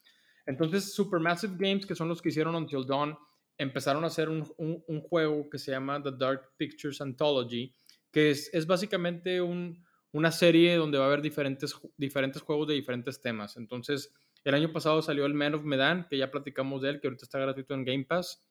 [0.47, 3.19] Entonces, Supermassive Games, que son los que hicieron Until Dawn,
[3.59, 7.75] empezaron a hacer un, un, juego que se llama The Dark Pictures Anthology,
[8.11, 12.75] que es, es básicamente un, una serie donde va a haber diferentes, diferentes juegos de
[12.75, 13.57] diferentes temas.
[13.57, 17.09] Entonces, el año pasado salió el Man of Medan, que ya platicamos de él, que
[17.09, 18.47] ahorita está gratuito en Game Pass.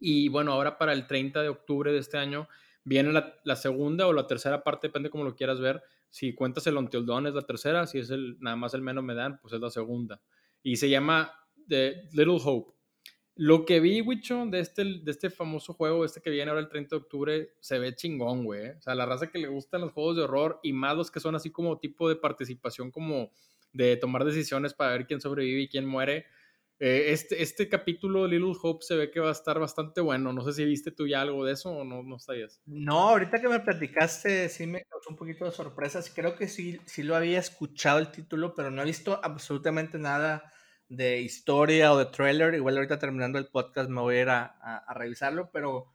[0.00, 2.48] Y bueno, ahora para el 30 de octubre de este año
[2.84, 5.82] viene la, segunda o la tercera parte, depende cómo lo quieras ver.
[6.08, 8.98] Si cuentas el Until Dawn es la tercera, si es el, nada más el Man
[8.98, 10.22] of Medan, pues es la segunda
[10.62, 11.32] y se llama
[11.68, 12.77] The Little Hope.
[13.40, 16.68] Lo que vi, Wicho, de este, de este famoso juego, este que viene ahora el
[16.68, 18.66] 30 de octubre, se ve chingón, güey.
[18.66, 18.74] ¿eh?
[18.76, 21.20] O sea, la raza que le gustan los juegos de horror y más los que
[21.20, 23.30] son así como tipo de participación, como
[23.72, 26.26] de tomar decisiones para ver quién sobrevive y quién muere.
[26.80, 30.32] Eh, este, este capítulo de Little Hope se ve que va a estar bastante bueno.
[30.32, 32.60] No sé si viste tú ya algo de eso o no, no sabías.
[32.66, 36.00] No, ahorita que me platicaste sí me causó un poquito de sorpresa.
[36.12, 40.52] Creo que sí, sí lo había escuchado el título, pero no he visto absolutamente nada
[40.88, 42.54] de historia o de trailer.
[42.54, 45.92] Igual ahorita terminando el podcast me voy a ir a, revisarlo, pero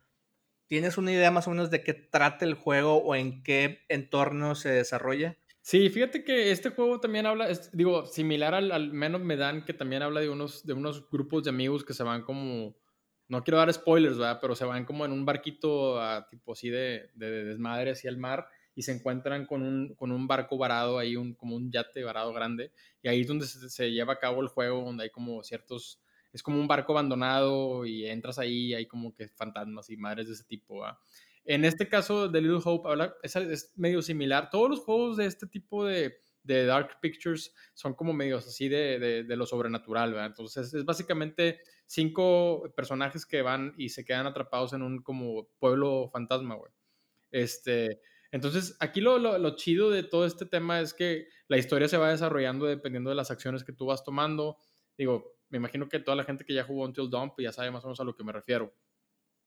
[0.68, 4.56] ¿tienes una idea más o menos de qué trata el juego o en qué entorno
[4.56, 5.38] se desarrolla?
[5.62, 9.74] Sí, fíjate que este juego también habla, digo, similar al, al Men of Medan, que
[9.74, 12.76] también habla de unos, de unos grupos de amigos que se van como,
[13.30, 14.40] no quiero dar spoilers, ¿verdad?
[14.42, 18.18] Pero se van como en un barquito a, tipo así de, de, desmadre hacia el
[18.18, 22.04] mar y se encuentran con un, con un barco varado ahí, un, como un yate
[22.04, 22.72] varado grande,
[23.02, 26.02] y ahí es donde se, lleva a cabo el juego, donde hay como ciertos,
[26.32, 30.28] es como un barco abandonado y entras ahí y hay como que fantasmas y madres
[30.28, 30.84] de ese tipo.
[31.46, 32.90] En este caso de Little Hope
[33.22, 34.50] es, es, medio similar.
[34.50, 38.98] Todos los juegos de este tipo de, de Dark Pictures son como medios así de,
[38.98, 40.28] de, de lo sobrenatural, ¿verdad?
[40.28, 46.10] Entonces es básicamente cinco personajes que van y se quedan atrapados en un como pueblo
[46.12, 46.72] fantasma, güey.
[47.30, 48.00] Este,
[48.34, 52.10] entonces, aquí lo, lo, chido de todo este tema es que la historia se va
[52.10, 54.58] desarrollando dependiendo de las acciones que tú vas tomando.
[54.98, 57.70] Digo, me imagino que toda la gente que ya jugó Until Dawn pues ya sabe
[57.70, 58.74] más o menos a lo que me refiero.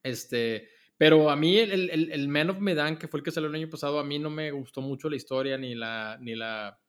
[0.05, 3.49] Este, pero a mí el, el, el Man of Medan, que fue el que salió
[3.49, 6.80] el año pasado, a mí no me gustó mucho la historia, ni la, ni la,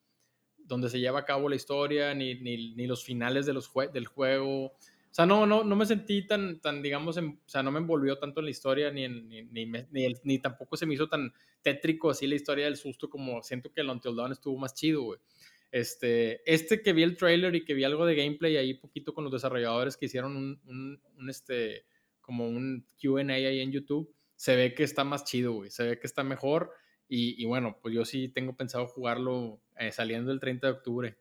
[0.55, 4.05] donde se lleva a cabo la historia, ni, ni, ni los finales de los del
[4.05, 4.77] juego.
[5.17, 8.39] Sea, no, no, no me sentí tan, tan digamos, o sea, no me envolvió tanto
[8.39, 12.35] en la historia, ni, ni, ni, ni, tampoco se me hizo tan tétrico así la
[12.35, 15.19] historia del susto como siento que el Until Dawn estuvo más chido, güey.
[15.71, 19.23] Este, este que vi el trailer y que vi algo de gameplay ahí poquito con
[19.23, 21.87] los desarrolladores que hicieron un, un, un este,
[22.21, 25.99] como un Q&A ahí en YouTube, se ve que está más chido, güey, se ve
[25.99, 26.69] que está mejor
[27.07, 31.17] y, y bueno, pues yo sí tengo pensado jugarlo eh, saliendo el 30 de octubre.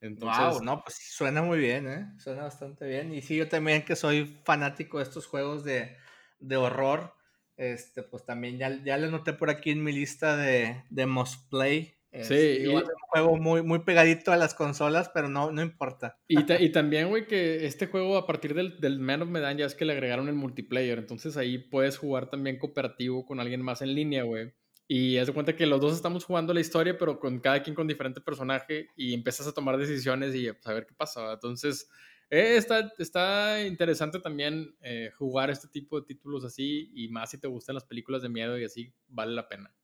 [0.00, 2.06] Entonces, no, pues suena muy bien, ¿eh?
[2.18, 3.12] Suena bastante bien.
[3.12, 5.96] Y sí, yo también que soy fanático de estos juegos de,
[6.38, 7.14] de horror,
[7.56, 11.50] este, pues también ya, ya lo noté por aquí en mi lista de, de Must
[11.50, 11.96] Play.
[12.22, 16.16] sí, y, es un juego muy, muy pegadito a las consolas, pero no, no importa.
[16.28, 19.66] Y, y también, güey, que este juego a partir del, del Man of Medan ya
[19.66, 23.82] es que le agregaron el multiplayer, entonces ahí puedes jugar también cooperativo con alguien más
[23.82, 24.52] en línea, güey.
[24.90, 27.76] Y haz de cuenta que los dos estamos jugando la historia, pero con cada quien
[27.76, 31.34] con diferente personaje y empiezas a tomar decisiones y a ver qué pasa.
[31.34, 31.90] Entonces,
[32.30, 37.38] eh, está, está interesante también eh, jugar este tipo de títulos así y más si
[37.38, 39.74] te gustan las películas de miedo y así, vale la pena.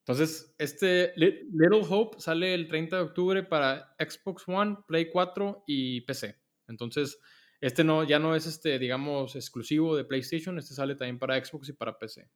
[0.00, 6.02] Entonces, este Little Hope sale el 30 de octubre para Xbox One, Play 4 y
[6.02, 6.36] PC.
[6.68, 7.18] Entonces,
[7.62, 11.70] este no, ya no es este, digamos, exclusivo de PlayStation, este sale también para Xbox
[11.70, 12.28] y para PC.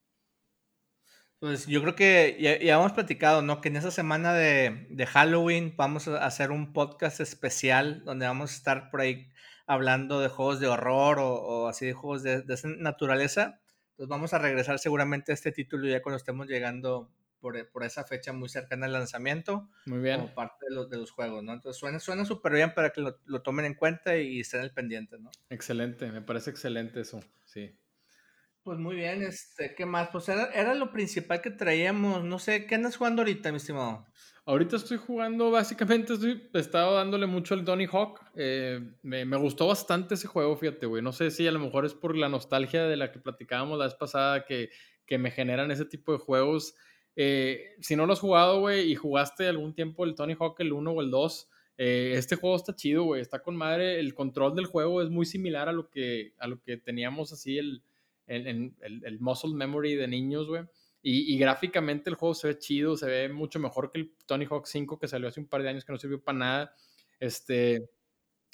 [1.41, 3.61] Pues yo creo que ya, hemos platicado, ¿no?
[3.61, 8.51] Que en esa semana de, de, Halloween vamos a hacer un podcast especial donde vamos
[8.51, 9.29] a estar por ahí
[9.67, 13.61] hablando de juegos de horror o, así de juegos de, de, esa naturaleza.
[13.91, 18.03] Entonces vamos a regresar seguramente a este título ya cuando estemos llegando por, por esa
[18.03, 19.69] fecha muy cercana al lanzamiento.
[19.87, 20.21] Muy bien.
[20.21, 21.53] Como parte de los, de los juegos, ¿no?
[21.53, 24.73] Entonces suena suena súper bien para que lo, lo, tomen en cuenta y estén al
[24.73, 25.31] pendiente, ¿no?
[25.51, 27.79] Excelente, me parece excelente eso, sí.
[28.69, 30.11] Pues muy bien, este, ¿qué más?
[30.13, 32.23] Pues era, era lo principal que traíamos.
[32.23, 34.05] No sé, ¿qué andas jugando ahorita, mi estimado?
[34.45, 38.21] Ahorita estoy jugando, básicamente estoy, he estado dándole mucho al Tony Hawk.
[38.37, 41.03] Eh, me, me, gustó bastante ese juego, fíjate, güey.
[41.03, 43.87] No sé si a lo mejor es por la nostalgia de la que platicábamos la
[43.87, 44.69] vez pasada que,
[45.07, 46.75] que me generan ese tipo de juegos.
[47.17, 50.75] Eh, si no lo has jugado, güey, y jugaste algún tiempo el Tony Hawk, el
[50.75, 51.49] 1 o el 2,
[51.79, 53.23] eh, este juego está chido, güey.
[53.23, 53.99] Está con madre.
[53.99, 57.57] El control del juego es muy similar a lo que, a lo que teníamos así
[57.57, 57.83] el,
[58.29, 60.65] el, el, el muscle memory de niños, güey.
[61.01, 64.67] Y, gráficamente el juego se ve chido, se ve mucho mejor que el Tony Hawk
[64.67, 66.75] 5 que salió hace un par de años que no sirvió para nada.
[67.21, 67.89] Este,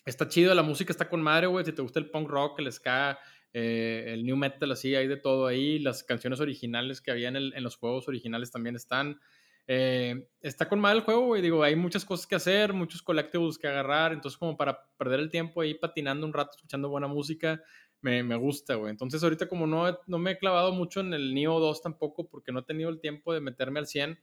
[0.05, 1.65] está chido, la música está con madre, güey.
[1.65, 3.19] Si te gusta el punk rock, el ska,
[3.53, 5.79] eh, el new metal, así, hay de todo ahí.
[5.79, 9.19] Las canciones originales que había en, los juegos originales también están.
[9.67, 11.41] Eh, está con madre el juego, güey.
[11.41, 14.13] Digo, hay muchas cosas que hacer, muchos colectivos que agarrar.
[14.13, 17.63] Entonces, como para perder el tiempo ahí patinando un rato, escuchando buena música,
[18.05, 18.91] me, gusta, güey.
[18.91, 22.53] Entonces ahorita como no, no me he clavado mucho en el Neo 2 tampoco porque
[22.53, 24.19] no he tenido el tiempo de meterme al 100,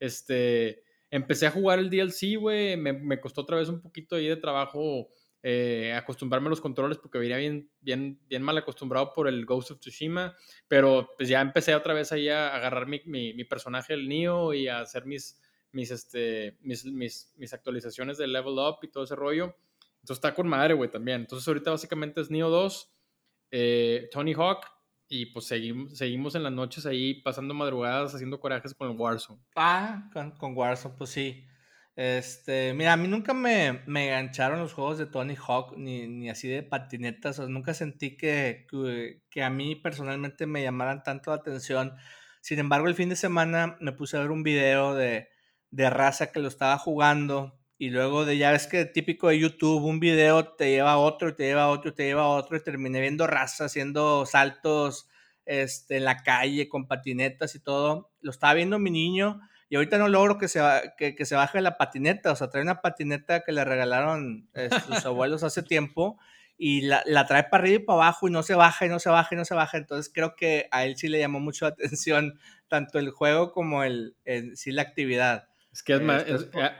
[0.00, 4.26] este, empecé a jugar el DLC, güey, me, me, costó otra vez un poquito ahí
[4.26, 5.08] de trabajo
[5.42, 9.70] eh, acostumbrarme a los controles porque venía bien, bien, bien mal acostumbrado por el Ghost
[9.70, 10.34] of Tsushima,
[10.66, 14.54] pero pues ya empecé otra vez ahí a agarrar mi, mi, mi personaje, el Neo,
[14.54, 15.40] y a hacer mis,
[15.72, 19.54] mis, este, mis, mis, mis actualizaciones de level up y todo ese rollo.
[20.00, 21.20] Entonces está con madre, güey, también.
[21.20, 22.96] Entonces ahorita básicamente es Neo 2
[23.50, 24.66] eh, Tony Hawk,
[25.08, 29.40] y pues seguimos, seguimos en las noches ahí pasando madrugadas haciendo corajes con el Warzone.
[29.56, 31.44] Ah, con, con Warzone, pues sí.
[31.96, 36.30] Este, mira, a mí nunca me, me engancharon los juegos de Tony Hawk, ni, ni
[36.30, 41.30] así de patinetas, o nunca sentí que, que, que, a mí personalmente me llamaran tanto
[41.30, 41.94] la atención.
[42.40, 45.28] Sin embargo, el fin de semana me puse a ver un video de,
[45.70, 49.82] de raza que lo estaba jugando y luego de ya ves que típico de YouTube,
[49.82, 52.62] un video te lleva a otro, te lleva a otro, te lleva a otro, y
[52.62, 55.08] terminé viendo raza haciendo saltos
[55.46, 58.10] este, en la calle con patinetas y todo.
[58.20, 60.60] Lo estaba viendo mi niño y ahorita no logro que se,
[60.98, 64.78] que, que se baje la patineta, o sea, trae una patineta que le regalaron este,
[64.82, 66.18] sus abuelos hace tiempo
[66.58, 68.98] y la, la, trae para arriba y para abajo y no se baja y no
[68.98, 69.78] se baja y no se baja.
[69.78, 73.84] Entonces creo que a él sí le llamó mucho la atención tanto el juego como
[73.84, 75.49] el, el sí la actividad.
[75.72, 76.24] Es que es más,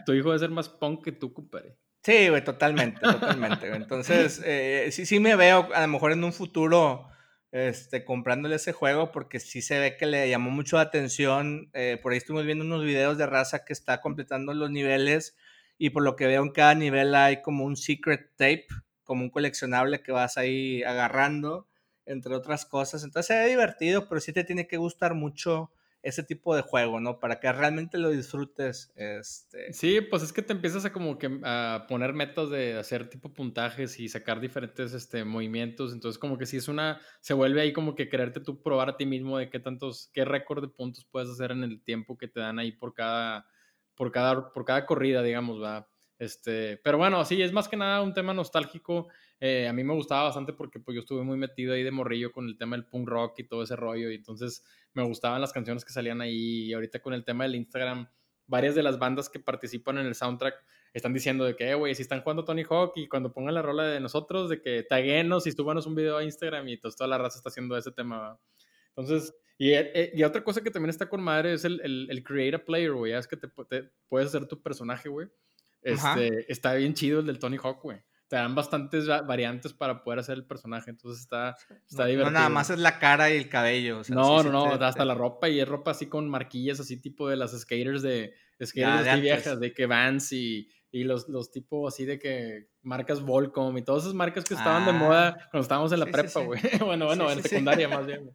[0.05, 1.77] tu hijo debe ser más punk que tú, compadre.
[2.03, 3.69] Sí, güey, totalmente, totalmente.
[3.69, 7.07] Entonces, eh, sí, sí me veo a lo mejor en un futuro
[7.53, 11.71] este, comprándole ese juego porque sí se ve que le llamó mucho la atención.
[11.75, 15.37] Eh, por ahí estuvimos viendo unos videos de raza que está completando los niveles
[15.77, 18.67] y por lo que veo en cada nivel hay como un secret tape,
[19.05, 21.69] como un coleccionable que vas ahí agarrando,
[22.07, 23.05] entre otras cosas.
[23.05, 25.71] Entonces ve divertido, pero sí te tiene que gustar mucho
[26.03, 27.21] ese tipo de juego, ¿no?
[27.21, 28.93] Para que realmente lo disfrutes.
[28.97, 29.73] Este...
[29.73, 33.33] Sí, pues es que te empiezas a como que a poner metas de hacer tipo
[33.33, 35.93] puntajes y sacar diferentes este, movimientos.
[35.93, 38.97] Entonces como que si es una, se vuelve ahí como que quererte tú probar a
[38.97, 42.29] ti mismo de qué tantos, qué récord de puntos puedes hacer en el tiempo que
[42.29, 43.47] te dan ahí por cada,
[43.95, 45.89] por cada, por cada corrida, digamos, va.
[46.19, 49.09] Este, pero bueno, sí, es más que nada un tema nostálgico.
[49.41, 52.31] Eh, a mí me gustaba bastante porque pues, yo estuve muy metido ahí de morrillo
[52.31, 54.11] con el tema del punk rock y todo ese rollo.
[54.11, 56.67] Y entonces me gustaban las canciones que salían ahí.
[56.67, 58.09] Y ahorita con el tema del Instagram,
[58.47, 60.55] varias de las bandas que participan en el soundtrack
[60.93, 63.63] están diciendo de que, eh, güey, si están jugando Tony Hawk y cuando pongan la
[63.63, 67.17] rola de nosotros, de que taguenos y subanos un video a Instagram y toda la
[67.17, 68.39] raza está haciendo ese tema.
[68.89, 72.25] Entonces, y, eh, y, otra cosa que también está con madre es el, el, el
[72.25, 73.13] create a player, güey.
[73.13, 75.29] Es que te, te, puedes hacer tu personaje, güey.
[75.83, 77.99] Este, está bien chido el del Tony Hawk, güey.
[78.31, 81.57] Te dan bastantes variantes para poder hacer el personaje, entonces está,
[81.89, 82.31] está no, divertido.
[82.31, 83.99] No, nada más es la cara y el cabello.
[83.99, 85.05] O sea, no, sí, no, no, te, hasta te...
[85.05, 88.33] la ropa y es ropa así con marquillas así tipo de las skaters de,
[88.65, 92.69] skaters ya, de, viejas, de que Vans y, y los, los tipos así de que
[92.83, 96.07] marcas Volcom y todas esas marcas que estaban ah, de moda cuando estábamos en la
[96.07, 96.61] sí, prepa, güey.
[96.61, 98.31] Sí, bueno, bueno, en secundaria más bien.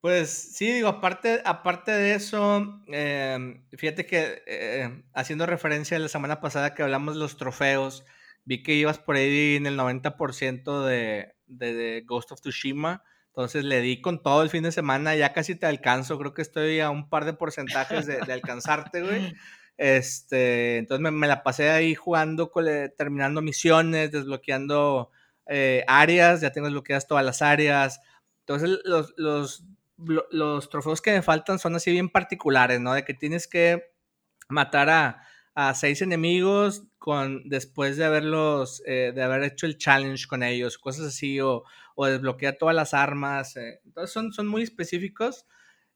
[0.00, 6.08] Pues sí, digo, aparte, aparte de eso, eh, fíjate que eh, haciendo referencia a la
[6.08, 8.04] semana pasada que hablamos de los trofeos,
[8.44, 13.64] vi que ibas por ahí en el 90% de, de, de, Ghost of Tsushima, entonces
[13.64, 16.80] le di con todo el fin de semana, ya casi te alcanzo, creo que estoy
[16.80, 19.34] a un par de porcentajes de, de alcanzarte, güey.
[19.78, 22.52] Este, entonces me, me, la pasé ahí jugando,
[22.96, 25.10] terminando misiones, desbloqueando
[25.46, 28.00] eh, áreas, ya tengo desbloqueadas todas las áreas.
[28.40, 29.64] Entonces los, los
[30.30, 32.94] los trofeos que me faltan son así bien particulares, ¿no?
[32.94, 33.92] De que tienes que
[34.48, 35.22] matar a,
[35.54, 40.78] a seis enemigos con, después de haberlos, eh, de haber hecho el challenge con ellos,
[40.78, 43.56] cosas así, o, o desbloquear todas las armas.
[43.56, 43.80] Eh.
[43.84, 45.46] Entonces son, son muy específicos.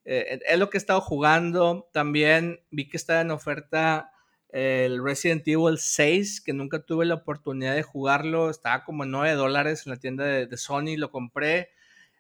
[0.05, 1.89] Eh, es lo que he estado jugando.
[1.93, 4.13] También vi que estaba en oferta
[4.51, 8.51] el Resident Evil 6, que nunca tuve la oportunidad de jugarlo.
[8.51, 11.71] Estaba como 9 dólares en la tienda de Sony, lo compré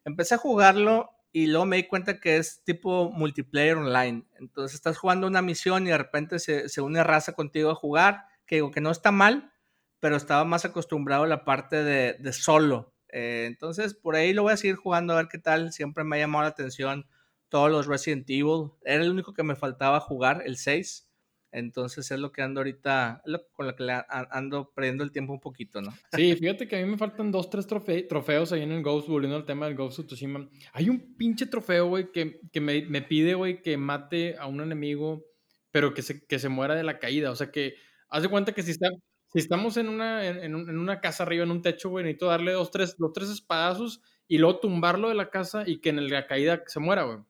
[0.06, 4.24] empecé a jugarlo y luego me di cuenta que es tipo multiplayer online.
[4.38, 8.26] Entonces estás jugando una misión y de repente se, se une raza contigo a jugar,
[8.46, 9.52] que digo que no está mal,
[10.00, 12.94] pero estaba más acostumbrado a la parte de, de solo.
[13.08, 15.72] Eh, entonces por ahí lo voy a seguir jugando a ver qué tal.
[15.72, 17.06] Siempre me ha llamado la atención
[17.48, 18.70] todos los Resident Evil.
[18.84, 21.08] Era el único que me faltaba jugar, el 6.
[21.56, 23.22] Entonces es lo que ando ahorita,
[23.54, 25.90] con lo que ando perdiendo el tiempo un poquito, ¿no?
[26.12, 29.38] Sí, fíjate que a mí me faltan dos, tres trofeos ahí en el Ghost, volviendo
[29.38, 30.50] al tema del Ghost of Tsushima.
[30.74, 34.60] Hay un pinche trofeo, güey, que, que me, me, pide, güey, que mate a un
[34.60, 35.24] enemigo,
[35.70, 37.30] pero que se, que se muera de la caída.
[37.30, 37.76] O sea que,
[38.10, 38.90] haz de cuenta que si, está,
[39.32, 42.52] si estamos en una, en, en una casa arriba, en un techo, güey, necesito darle
[42.52, 46.26] dos, tres, dos, tres espadazos y luego tumbarlo de la casa y que en la
[46.26, 47.20] caída se muera, güey.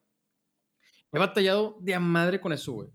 [1.13, 2.89] He batallado de a madre con eso, güey.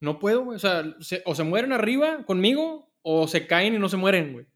[0.00, 0.56] No puedo, güey.
[0.56, 0.84] O sea,
[1.24, 4.46] o se mueren arriba conmigo o se caen y no se mueren, güey.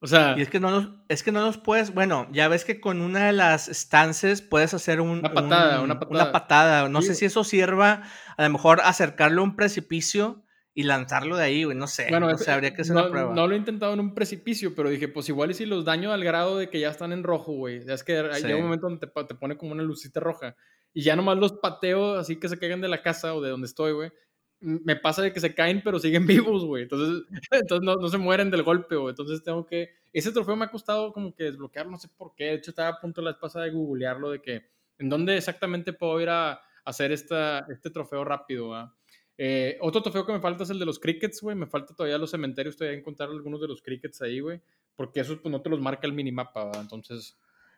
[0.00, 0.34] O sea.
[0.36, 1.94] Y es que no los, es que no los puedes.
[1.94, 5.98] Bueno, ya ves que con una de las stances puedes hacer un, una patada, una
[5.98, 6.22] patada.
[6.22, 6.88] Una patada.
[6.88, 8.02] No sé si eso sirva
[8.36, 10.42] a lo mejor acercarlo a un precipicio
[10.74, 11.76] y lanzarlo de ahí, güey.
[11.76, 12.06] No sé.
[12.10, 13.34] Bueno, habría que hacer no, prueba.
[13.34, 16.12] No lo he intentado en un precipicio, pero dije, pues igual y si los daño
[16.12, 17.84] al grado de que ya están en rojo, güey.
[17.84, 20.54] Ya es que hay un momento donde te, te pone como una lucita roja.
[20.92, 23.66] Y ya nomás los pateo así que se caigan de la casa o de donde
[23.66, 24.12] estoy, güey
[24.60, 26.84] me pasa de que se caen, pero siguen vivos, güey.
[26.84, 29.10] Entonces, entonces no, no, se mueren del golpe, güey.
[29.10, 29.90] Entonces tengo que...
[30.12, 32.44] Ese trofeo me ha costado como que desbloquear, no sé por qué.
[32.44, 34.66] De hecho, estaba a punto la vez pasada de googlearlo, de que
[34.98, 38.94] en dónde exactamente puedo ir a hacer esta, este trofeo rápido, ¿va?
[39.38, 41.54] Eh, otro trofeo que me falta es el de los crickets, güey.
[41.54, 44.62] Me falta todavía los cementerios, todavía encontrar algunos de los crickets ahí, güey.
[44.94, 46.80] Porque eso pues, no te los marca el minimapa, ¿va?
[46.80, 47.36] Entonces...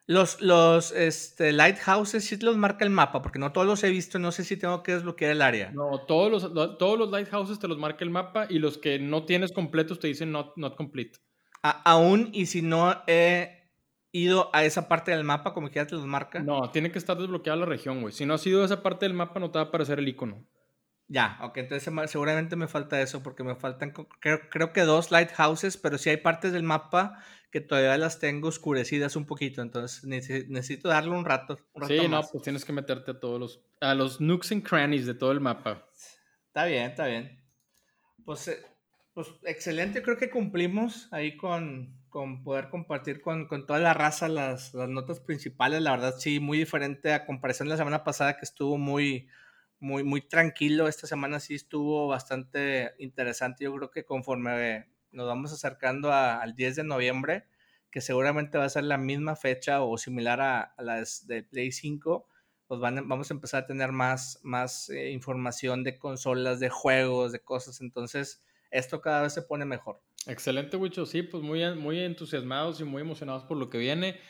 [0.08, 4.18] Los, los este, lighthouses sí los marca el mapa, porque no todos los he visto,
[4.18, 5.70] no sé si tengo que desbloquear el área.
[5.70, 9.26] No, todos los, todos los lighthouses te los marca el mapa y los que no
[9.26, 11.18] tienes completos te dicen not, not complete.
[11.62, 13.70] aún y si no he
[14.10, 16.40] ido a esa parte del mapa, como que ya te los marca.
[16.40, 18.14] No, tiene que estar desbloqueada la región, güey.
[18.14, 20.08] Si no has ido a esa parte del mapa, no te va a aparecer el
[20.08, 20.42] icono.
[21.06, 25.76] Ya, ok, entonces seguramente me falta eso, porque me faltan, creo, creo que dos lighthouses,
[25.76, 30.88] pero si hay partes del mapa que todavía las tengo oscurecidas un poquito, entonces necesito
[30.88, 31.58] darle un rato.
[31.86, 35.14] sí, no, pues tienes que meterte a todos los, a los nooks and crannies de
[35.14, 35.88] todo el mapa.
[36.46, 37.42] Está bien, está bien.
[38.24, 38.58] Pues, eh,
[39.14, 44.28] pues excelente, creo que cumplimos ahí con, con poder compartir con, con, toda la raza
[44.28, 48.36] las, las notas principales, la verdad sí, muy diferente a comparación de la semana pasada
[48.36, 49.28] que estuvo muy,
[49.80, 55.52] muy, muy tranquilo, esta semana sí estuvo bastante interesante, yo creo que conforme nos vamos
[55.52, 57.44] acercando al 10 de noviembre,
[57.90, 62.26] que seguramente va a ser la misma fecha o similar a, las de Play 5,
[62.66, 67.32] pues van, vamos a empezar a tener más, más eh, información de consolas, de juegos,
[67.32, 67.80] de cosas.
[67.80, 70.02] Entonces, esto cada vez se pone mejor.
[70.26, 71.06] Excelente, Wicho.
[71.06, 74.20] Sí, pues muy, muy entusiasmados y muy emocionados por lo que viene.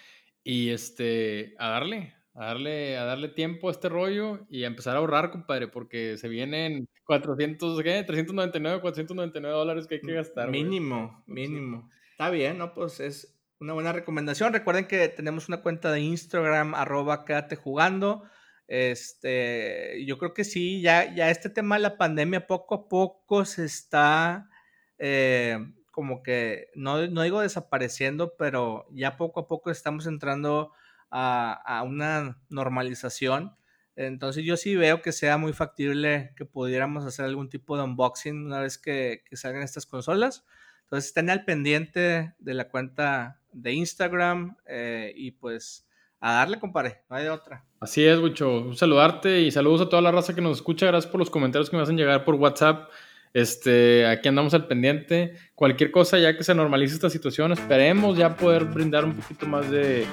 [0.44, 4.94] Y este, a darle, a darle, a darle tiempo a este rollo y a empezar
[4.94, 8.04] a ahorrar, compadre, porque se vienen 400, ¿qué?
[8.04, 10.50] 399, 499 dólares que hay que gastar.
[10.50, 11.88] Mínimo, mínimo.
[12.10, 12.74] Está bien, ¿no?
[12.74, 14.52] Pues es una buena recomendación.
[14.52, 18.24] Recuerden que tenemos una cuenta de Instagram, arroba quédate jugando.
[18.66, 23.46] Este, yo creo que sí, ya, ya este tema de la pandemia poco a poco
[23.46, 24.50] se está
[24.98, 25.56] eh,
[25.90, 30.72] como que, no, no digo desapareciendo, pero ya poco a poco estamos entrando
[31.10, 33.56] a, una normalización.
[33.98, 38.46] Entonces yo sí veo que sea muy factible que pudiéramos hacer algún tipo de unboxing
[38.46, 40.46] una vez que, salgan estas consolas.
[40.84, 45.88] Entonces estén al pendiente de la cuenta de Instagram eh, y pues
[46.20, 47.64] a darle, compadre, no hay de otra.
[47.80, 48.60] Así es, mucho.
[48.60, 50.86] Un saludarte y saludos a toda la raza que nos escucha.
[50.86, 52.88] Gracias por los comentarios que me hacen llegar por WhatsApp.
[53.34, 55.34] Este, aquí andamos al pendiente.
[55.54, 59.70] Cualquier cosa, ya que se normalice esta situación, esperemos ya poder brindar un poquito más
[59.70, 60.06] de,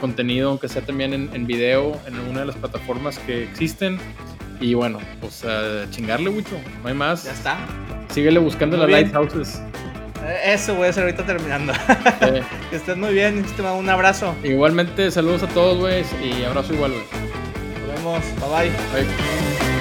[0.00, 3.98] contenido, aunque sea también en, en, video, en una de las plataformas que existen.
[4.60, 7.24] Y bueno, pues a chingarle mucho, no hay más.
[7.24, 7.58] Ya está.
[8.10, 9.60] Síguele buscando las lighthouses.
[10.24, 11.72] Eh, eso voy a hacer ahorita terminando.
[12.70, 13.44] que estés muy bien,
[13.76, 14.34] un abrazo.
[14.44, 17.04] Igualmente, saludos a todos, güey, y abrazo igual, güey.
[17.80, 19.04] Nos vemos, bye bye.
[19.04, 19.71] bye.